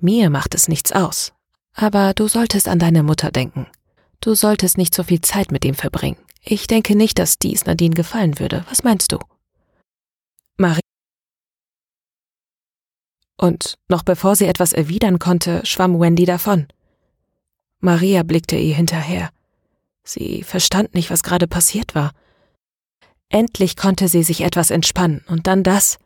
Mir 0.00 0.30
macht 0.30 0.54
es 0.54 0.66
nichts 0.68 0.92
aus. 0.92 1.32
Aber 1.74 2.14
du 2.14 2.26
solltest 2.26 2.68
an 2.68 2.78
deine 2.78 3.02
Mutter 3.02 3.30
denken. 3.30 3.66
Du 4.20 4.34
solltest 4.34 4.78
nicht 4.78 4.94
so 4.94 5.02
viel 5.02 5.20
Zeit 5.20 5.52
mit 5.52 5.64
ihm 5.64 5.74
verbringen. 5.74 6.16
Ich 6.42 6.66
denke 6.66 6.94
nicht, 6.94 7.18
dass 7.18 7.38
dies 7.38 7.64
Nadine 7.64 7.94
gefallen 7.94 8.38
würde. 8.38 8.64
Was 8.68 8.84
meinst 8.84 9.12
du? 9.12 9.18
Marie. 10.56 10.80
Und 13.36 13.74
noch 13.88 14.02
bevor 14.02 14.36
sie 14.36 14.46
etwas 14.46 14.72
erwidern 14.72 15.18
konnte, 15.18 15.64
schwamm 15.64 15.98
Wendy 15.98 16.24
davon. 16.24 16.68
Maria 17.80 18.22
blickte 18.22 18.56
ihr 18.56 18.74
hinterher. 18.74 19.30
Sie 20.04 20.42
verstand 20.42 20.94
nicht, 20.94 21.10
was 21.10 21.22
gerade 21.22 21.48
passiert 21.48 21.94
war. 21.94 22.12
Endlich 23.30 23.76
konnte 23.76 24.08
sie 24.08 24.22
sich 24.22 24.42
etwas 24.42 24.70
entspannen, 24.70 25.24
und 25.28 25.46
dann 25.46 25.62
das. 25.62 25.98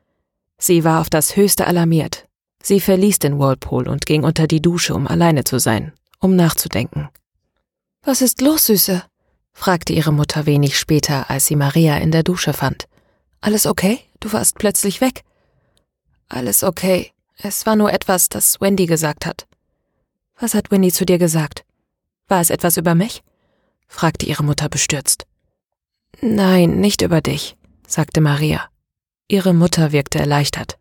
Sie 0.57 0.83
war 0.85 1.01
auf 1.01 1.11
das 1.11 1.37
Höchste 1.37 1.67
alarmiert. 1.67 2.27
Sie 2.63 2.81
verließ 2.81 3.19
den 3.19 3.39
Whirlpool 3.39 3.89
und 3.89 4.07
ging 4.07 4.25
unter 4.25 4.47
die 4.47 4.63
Dusche, 4.63 4.95
um 4.95 5.07
alleine 5.07 5.45
zu 5.45 5.59
sein, 5.59 5.93
um 6.21 6.37
nachzudenken. 6.37 7.09
Was 8.03 8.23
ist 8.23 8.41
los, 8.41 8.67
Süße? 8.67 9.03
fragte 9.53 9.93
ihre 9.93 10.13
Mutter 10.13 10.47
wenig 10.47 10.79
später, 10.79 11.31
als 11.31 11.47
sie 11.47 11.57
Maria 11.57 11.99
in 11.99 12.11
der 12.11 12.23
Dusche 12.23 12.53
fand. 12.53 12.89
Alles 13.41 13.67
okay? 13.67 14.01
Du 14.21 14.33
warst 14.33 14.57
plötzlich 14.59 15.01
weg. 15.01 15.25
Alles 16.29 16.63
okay. 16.63 17.13
Es 17.37 17.67
war 17.67 17.77
nur 17.77 17.93
etwas, 17.93 18.29
das 18.29 18.61
Wendy 18.61 18.87
gesagt 18.87 19.27
hat. 19.27 19.47
Was 20.39 20.55
hat 20.55 20.71
Wendy 20.71 20.93
zu 20.93 21.05
dir 21.05 21.19
gesagt? 21.19 21.65
War 22.29 22.41
es 22.41 22.51
etwas 22.51 22.77
über 22.77 22.95
mich? 22.95 23.23
fragte 23.89 24.27
ihre 24.27 24.45
Mutter 24.45 24.69
bestürzt. 24.69 25.27
Nein, 26.21 26.81
nicht 26.81 27.03
über 27.03 27.21
dich, 27.21 27.57
sagte 27.87 28.21
Maria. 28.21 28.69
Ihre 29.29 29.55
Mutter 29.55 29.93
wirkte 29.93 30.19
erleichtert. 30.19 30.79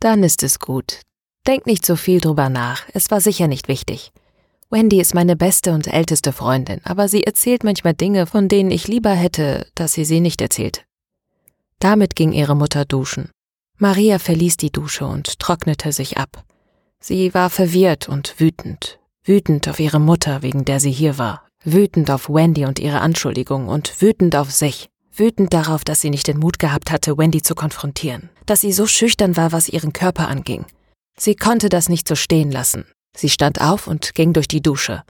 Dann 0.00 0.22
ist 0.22 0.42
es 0.42 0.58
gut. 0.58 1.00
Denk 1.46 1.66
nicht 1.66 1.84
so 1.84 1.96
viel 1.96 2.20
drüber 2.20 2.48
nach, 2.48 2.84
es 2.92 3.10
war 3.10 3.20
sicher 3.20 3.48
nicht 3.48 3.68
wichtig. 3.68 4.12
Wendy 4.74 5.00
ist 5.00 5.14
meine 5.14 5.36
beste 5.36 5.70
und 5.70 5.86
älteste 5.86 6.32
Freundin, 6.32 6.80
aber 6.82 7.06
sie 7.06 7.22
erzählt 7.22 7.62
manchmal 7.62 7.94
Dinge, 7.94 8.26
von 8.26 8.48
denen 8.48 8.72
ich 8.72 8.88
lieber 8.88 9.12
hätte, 9.12 9.68
dass 9.76 9.92
sie 9.92 10.04
sie 10.04 10.18
nicht 10.18 10.40
erzählt. 10.40 10.84
Damit 11.78 12.16
ging 12.16 12.32
ihre 12.32 12.56
Mutter 12.56 12.84
duschen. 12.84 13.30
Maria 13.78 14.18
verließ 14.18 14.56
die 14.56 14.72
Dusche 14.72 15.06
und 15.06 15.38
trocknete 15.38 15.92
sich 15.92 16.18
ab. 16.18 16.42
Sie 16.98 17.32
war 17.34 17.50
verwirrt 17.50 18.08
und 18.08 18.40
wütend, 18.40 18.98
wütend 19.22 19.68
auf 19.68 19.78
ihre 19.78 20.00
Mutter, 20.00 20.42
wegen 20.42 20.64
der 20.64 20.80
sie 20.80 20.90
hier 20.90 21.18
war, 21.18 21.46
wütend 21.62 22.10
auf 22.10 22.28
Wendy 22.28 22.64
und 22.64 22.80
ihre 22.80 23.00
Anschuldigung 23.00 23.68
und 23.68 24.02
wütend 24.02 24.34
auf 24.34 24.50
sich, 24.50 24.88
wütend 25.12 25.54
darauf, 25.54 25.84
dass 25.84 26.00
sie 26.00 26.10
nicht 26.10 26.26
den 26.26 26.40
Mut 26.40 26.58
gehabt 26.58 26.90
hatte, 26.90 27.16
Wendy 27.16 27.42
zu 27.42 27.54
konfrontieren, 27.54 28.28
dass 28.44 28.62
sie 28.62 28.72
so 28.72 28.88
schüchtern 28.88 29.36
war, 29.36 29.52
was 29.52 29.68
ihren 29.68 29.92
Körper 29.92 30.26
anging. 30.26 30.64
Sie 31.16 31.36
konnte 31.36 31.68
das 31.68 31.88
nicht 31.88 32.08
so 32.08 32.16
stehen 32.16 32.50
lassen. 32.50 32.84
Sie 33.16 33.28
stand 33.28 33.60
auf 33.60 33.86
und 33.86 34.14
ging 34.14 34.32
durch 34.32 34.48
die 34.48 34.62
Dusche. 34.62 35.04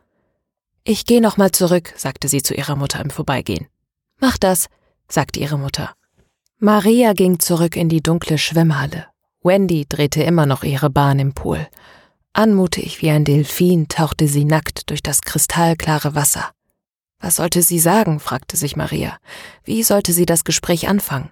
Ich 0.85 1.07
geh 1.07 1.21
noch 1.21 1.37
mal 1.37 1.51
zurück, 1.51 1.95
sagte 1.97 2.29
sie 2.29 2.43
zu 2.43 2.55
ihrer 2.55 2.77
Mutter 2.77 3.01
im 3.01 3.11
Vorbeigehen. 3.11 3.67
Mach 4.21 4.37
das, 4.37 4.69
sagte 5.09 5.41
ihre 5.41 5.59
Mutter. 5.59 5.95
Maria 6.59 7.15
ging 7.15 7.41
zurück 7.41 7.77
in 7.77 7.89
die 7.89 8.03
dunkle 8.03 8.39
Schwimmhalle. 8.39 9.07
Wendy 9.43 9.87
drehte 9.89 10.23
immer 10.23 10.47
noch 10.47 10.63
ihre 10.63 10.91
Bahn 10.91 11.19
im 11.19 11.33
Pool. 11.35 11.67
Anmutig 12.33 13.01
wie 13.01 13.11
ein 13.11 13.25
Delfin 13.25 13.89
tauchte 13.89 14.29
sie 14.29 14.45
nackt 14.45 14.91
durch 14.91 15.03
das 15.03 15.23
kristallklare 15.23 16.15
Wasser. 16.15 16.51
Was 17.21 17.37
sollte 17.37 17.63
sie 17.63 17.79
sagen? 17.79 18.21
fragte 18.21 18.57
sich 18.57 18.77
Maria. 18.77 19.19
Wie 19.65 19.83
sollte 19.83 20.13
sie 20.13 20.27
das 20.27 20.45
Gespräch 20.45 20.89
anfangen? 20.89 21.31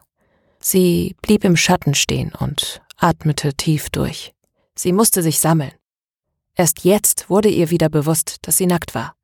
Sie 0.61 1.17
blieb 1.21 1.45
im 1.45 1.57
Schatten 1.57 1.95
stehen 1.95 2.33
und 2.39 2.81
atmete 2.97 3.53
tief 3.55 3.91
durch. 3.91 4.33
Sie 4.75 4.93
musste 4.93 5.23
sich 5.23 5.41
sammeln. 5.41 5.73
Erst 6.57 6.85
jetzt 6.85 7.31
wurde 7.31 7.49
ihr 7.49 7.71
wieder 7.71 7.89
bewusst, 7.89 8.37
dass 8.43 8.57
sie 8.57 8.67
nackt 8.67 8.95
war. 8.95 9.15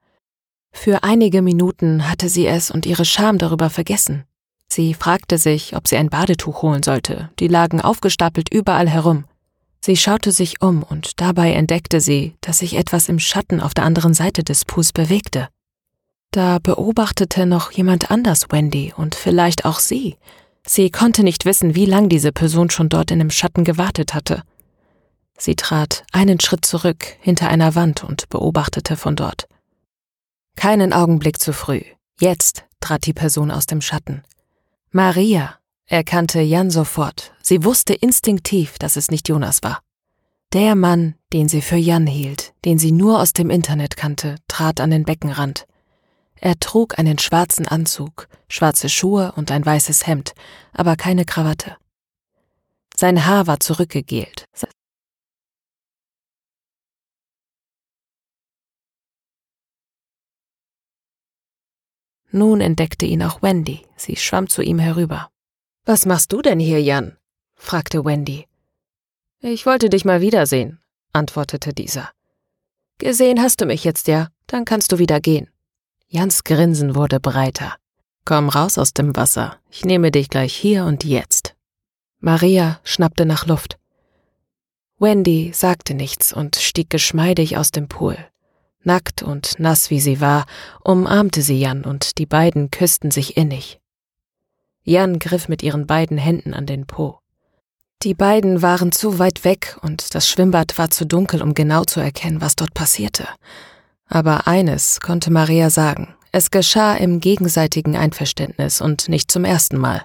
Für 0.73 1.03
einige 1.03 1.43
Minuten 1.43 2.09
hatte 2.09 2.29
sie 2.29 2.47
es 2.47 2.71
und 2.71 2.87
ihre 2.87 3.05
Scham 3.05 3.39
darüber 3.39 3.71
vergessen. 3.71 4.25
Sie 4.71 4.95
fragte 4.95 5.39
sich, 5.39 5.75
ob 5.75 5.89
sie 5.89 5.97
ein 5.97 6.11
Badetuch 6.11 6.63
holen 6.63 6.83
sollte, 6.83 7.31
die 7.39 7.49
lagen 7.49 7.81
aufgestapelt 7.81 8.53
überall 8.53 8.89
herum. 8.89 9.25
Sie 9.81 9.97
schaute 9.97 10.33
sich 10.33 10.61
um 10.61 10.83
und 10.83 11.21
dabei 11.21 11.53
entdeckte 11.53 12.01
sie, 12.01 12.35
dass 12.41 12.59
sich 12.59 12.77
etwas 12.77 13.09
im 13.09 13.19
Schatten 13.19 13.61
auf 13.61 13.75
der 13.75 13.85
anderen 13.85 14.13
Seite 14.13 14.43
des 14.43 14.65
Pools 14.65 14.93
bewegte. 14.93 15.49
Da 16.31 16.59
beobachtete 16.59 17.47
noch 17.47 17.71
jemand 17.71 18.11
anders 18.11 18.47
Wendy 18.51 18.93
und 18.95 19.15
vielleicht 19.15 19.65
auch 19.65 19.79
sie. 19.79 20.17
Sie 20.67 20.91
konnte 20.91 21.23
nicht 21.23 21.47
wissen, 21.47 21.75
wie 21.75 21.87
lang 21.87 22.11
diese 22.11 22.33
Person 22.33 22.69
schon 22.69 22.91
dort 22.91 23.11
in 23.11 23.21
dem 23.21 23.31
Schatten 23.31 23.65
gewartet 23.65 24.13
hatte. 24.13 24.43
Sie 25.39 25.55
trat 25.55 26.05
einen 26.13 26.41
Schritt 26.41 26.67
zurück 26.67 27.17
hinter 27.21 27.49
einer 27.49 27.75
Wand 27.75 28.05
und 28.05 28.29
beobachtete 28.29 28.97
von 28.97 29.17
dort. 29.17 29.49
Keinen 30.57 30.93
Augenblick 30.93 31.41
zu 31.41 31.53
früh. 31.53 31.83
Jetzt 32.21 32.65
trat 32.81 33.07
die 33.07 33.13
Person 33.13 33.53
aus 33.53 33.67
dem 33.67 33.81
Schatten. 33.81 34.25
Maria 34.91 35.59
erkannte 35.87 36.41
Jan 36.41 36.71
sofort. 36.71 37.33
Sie 37.41 37.65
wusste 37.65 37.95
instinktiv, 37.95 38.79
dass 38.79 38.97
es 38.97 39.11
nicht 39.11 39.29
Jonas 39.29 39.63
war. 39.63 39.81
Der 40.53 40.75
Mann, 40.75 41.15
den 41.33 41.49
sie 41.49 41.63
für 41.63 41.77
Jan 41.77 42.07
hielt, 42.07 42.55
den 42.65 42.79
sie 42.79 42.91
nur 42.91 43.21
aus 43.21 43.33
dem 43.33 43.51
Internet 43.51 43.97
kannte, 43.97 44.37
trat 44.49 44.81
an 44.81 44.91
den 44.91 45.05
Beckenrand. 45.05 45.67
Er 46.37 46.59
trug 46.59 46.99
einen 46.99 47.19
schwarzen 47.19 47.69
Anzug, 47.69 48.29
schwarze 48.49 48.89
Schuhe 48.89 49.33
und 49.37 49.51
ein 49.51 49.65
weißes 49.65 50.07
Hemd, 50.07 50.35
aber 50.73 50.97
keine 50.97 51.25
Krawatte. 51.25 51.77
Sein 52.97 53.27
Haar 53.27 53.47
war 53.47 53.61
zurückgegelt. 53.61 54.45
Nun 62.39 62.61
entdeckte 62.61 63.05
ihn 63.05 63.25
auch 63.25 63.43
Wendy. 63.43 63.81
Sie 63.97 64.15
schwamm 64.15 64.49
zu 64.49 64.63
ihm 64.63 64.79
herüber. 64.79 65.29
Was 65.85 66.07
machst 66.07 66.33
du 66.33 66.41
denn 66.41 66.61
hier, 66.61 66.81
Jan? 66.81 67.17
fragte 67.57 68.05
Wendy. 68.05 68.47
Ich 69.41 69.67
wollte 69.67 69.91
dich 69.91 70.05
mal 70.05 70.21
wiedersehen, 70.21 70.79
antwortete 71.13 71.75
dieser. 71.75 72.11
Gesehen 72.99 73.43
hast 73.43 73.61
du 73.61 73.67
mich 73.67 73.83
jetzt 73.83 74.07
ja, 74.07 74.29
dann 74.47 74.65
kannst 74.65 74.93
du 74.93 74.99
wieder 74.99 75.21
gehen. 75.21 75.51
Jans 76.07 76.45
Grinsen 76.45 76.95
wurde 76.95 77.19
breiter. 77.19 77.75
Komm 78.25 78.49
raus 78.49 78.79
aus 78.79 78.93
dem 78.93 79.17
Wasser, 79.17 79.59
ich 79.71 79.85
nehme 79.85 80.13
dich 80.13 80.29
gleich 80.29 80.55
hier 80.55 80.85
und 80.85 81.05
jetzt. 81.05 81.57
Maria 82.21 82.81
schnappte 82.85 83.27
nach 83.27 83.47
Luft. 83.47 83.79
Wendy 85.01 85.51
sagte 85.53 85.95
nichts 85.95 86.33
und 86.33 86.55
stieg 86.55 86.89
geschmeidig 86.89 87.57
aus 87.57 87.73
dem 87.73 87.89
Pool. 87.89 88.17
Nackt 88.85 89.23
und 89.23 89.59
nass 89.59 89.91
wie 89.91 90.01
sie 90.01 90.21
war, 90.21 90.47
umarmte 90.83 91.43
sie 91.43 91.59
Jan 91.59 91.85
und 91.85 92.19
die 92.19 92.27
beiden 92.27 92.71
küssten 92.71 93.11
sich 93.11 93.37
innig. 93.37 93.81
Jan 94.83 95.19
griff 95.19 95.49
mit 95.49 95.63
ihren 95.63 95.87
beiden 95.87 96.17
Händen 96.17 96.55
an 96.55 96.67
den 96.67 96.87
Po. 96.87 97.19
Die 98.03 98.15
beiden 98.15 98.63
waren 98.63 98.93
zu 98.93 99.19
weit 99.19 99.45
weg 99.45 99.77
und 99.83 100.15
das 100.15 100.29
Schwimmbad 100.29 100.79
war 100.79 100.91
zu 100.91 101.05
dunkel, 101.05 101.43
um 101.43 101.55
genau 101.55 101.85
zu 101.85 102.01
erkennen, 102.01 102.41
was 102.41 102.55
dort 102.55 102.73
passierte. 102.73 103.27
Aber 104.07 104.47
eines 104.47 105.01
konnte 105.01 105.33
Maria 105.33 105.69
sagen, 105.69 106.15
es 106.31 106.51
geschah 106.51 106.95
im 106.95 107.21
gegenseitigen 107.21 107.97
Einverständnis 107.97 108.81
und 108.81 109.09
nicht 109.09 109.31
zum 109.31 109.45
ersten 109.45 109.79
Mal. 109.79 110.05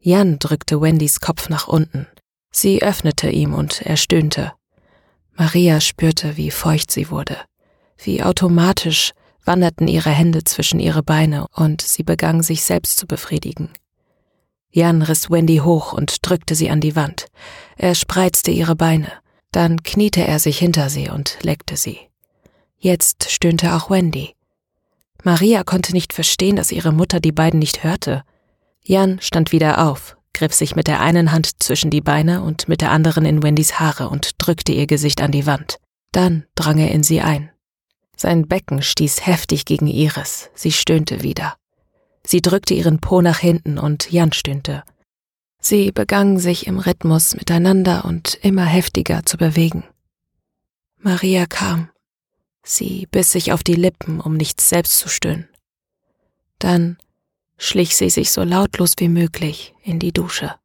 Jan 0.00 0.38
drückte 0.38 0.80
Wendys 0.80 1.20
Kopf 1.20 1.48
nach 1.48 1.68
unten. 1.68 2.06
Sie 2.50 2.82
öffnete 2.82 3.28
ihm 3.28 3.52
und 3.52 3.82
er 3.82 3.96
stöhnte. 3.96 4.52
Maria 5.36 5.80
spürte, 5.80 6.36
wie 6.36 6.50
feucht 6.50 6.90
sie 6.90 7.10
wurde. 7.10 7.36
Wie 8.02 8.22
automatisch 8.22 9.12
wanderten 9.44 9.88
ihre 9.88 10.10
Hände 10.10 10.44
zwischen 10.44 10.78
ihre 10.78 11.02
Beine 11.02 11.46
und 11.54 11.82
sie 11.82 12.02
begann 12.02 12.42
sich 12.42 12.62
selbst 12.62 12.98
zu 12.98 13.06
befriedigen. 13.06 13.70
Jan 14.70 15.02
riss 15.02 15.30
Wendy 15.30 15.56
hoch 15.58 15.92
und 15.92 16.28
drückte 16.28 16.54
sie 16.54 16.70
an 16.70 16.80
die 16.80 16.94
Wand. 16.94 17.26
Er 17.76 17.94
spreizte 17.94 18.50
ihre 18.50 18.76
Beine. 18.76 19.10
Dann 19.50 19.82
kniete 19.82 20.26
er 20.26 20.38
sich 20.38 20.58
hinter 20.58 20.90
sie 20.90 21.08
und 21.08 21.38
leckte 21.42 21.76
sie. 21.76 21.98
Jetzt 22.76 23.30
stöhnte 23.30 23.74
auch 23.74 23.90
Wendy. 23.90 24.34
Maria 25.24 25.64
konnte 25.64 25.92
nicht 25.92 26.12
verstehen, 26.12 26.56
dass 26.56 26.70
ihre 26.70 26.92
Mutter 26.92 27.18
die 27.18 27.32
beiden 27.32 27.58
nicht 27.58 27.82
hörte. 27.82 28.22
Jan 28.84 29.18
stand 29.20 29.50
wieder 29.50 29.88
auf, 29.88 30.16
griff 30.32 30.54
sich 30.54 30.76
mit 30.76 30.86
der 30.86 31.00
einen 31.00 31.32
Hand 31.32 31.62
zwischen 31.62 31.90
die 31.90 32.00
Beine 32.00 32.42
und 32.42 32.68
mit 32.68 32.82
der 32.82 32.92
anderen 32.92 33.24
in 33.24 33.42
Wendys 33.42 33.80
Haare 33.80 34.10
und 34.10 34.32
drückte 34.38 34.72
ihr 34.72 34.86
Gesicht 34.86 35.20
an 35.22 35.32
die 35.32 35.46
Wand. 35.46 35.78
Dann 36.12 36.44
drang 36.54 36.78
er 36.78 36.92
in 36.92 37.02
sie 37.02 37.20
ein. 37.20 37.50
Sein 38.20 38.48
Becken 38.48 38.82
stieß 38.82 39.26
heftig 39.26 39.64
gegen 39.64 39.86
ihres, 39.86 40.50
sie 40.52 40.72
stöhnte 40.72 41.22
wieder. 41.22 41.56
Sie 42.26 42.42
drückte 42.42 42.74
ihren 42.74 42.98
Po 42.98 43.22
nach 43.22 43.38
hinten 43.38 43.78
und 43.78 44.10
Jan 44.10 44.32
stöhnte. 44.32 44.82
Sie 45.60 45.92
begannen 45.92 46.38
sich 46.38 46.66
im 46.66 46.80
Rhythmus 46.80 47.36
miteinander 47.36 48.04
und 48.04 48.34
immer 48.42 48.64
heftiger 48.64 49.24
zu 49.24 49.36
bewegen. 49.36 49.84
Maria 50.96 51.46
kam. 51.46 51.90
Sie 52.64 53.06
biss 53.06 53.30
sich 53.30 53.52
auf 53.52 53.62
die 53.62 53.76
Lippen, 53.76 54.20
um 54.20 54.36
nicht 54.36 54.60
selbst 54.60 54.98
zu 54.98 55.08
stöhnen. 55.08 55.48
Dann 56.58 56.98
schlich 57.56 57.96
sie 57.96 58.10
sich 58.10 58.32
so 58.32 58.42
lautlos 58.42 58.94
wie 58.98 59.08
möglich 59.08 59.74
in 59.84 60.00
die 60.00 60.12
Dusche. 60.12 60.56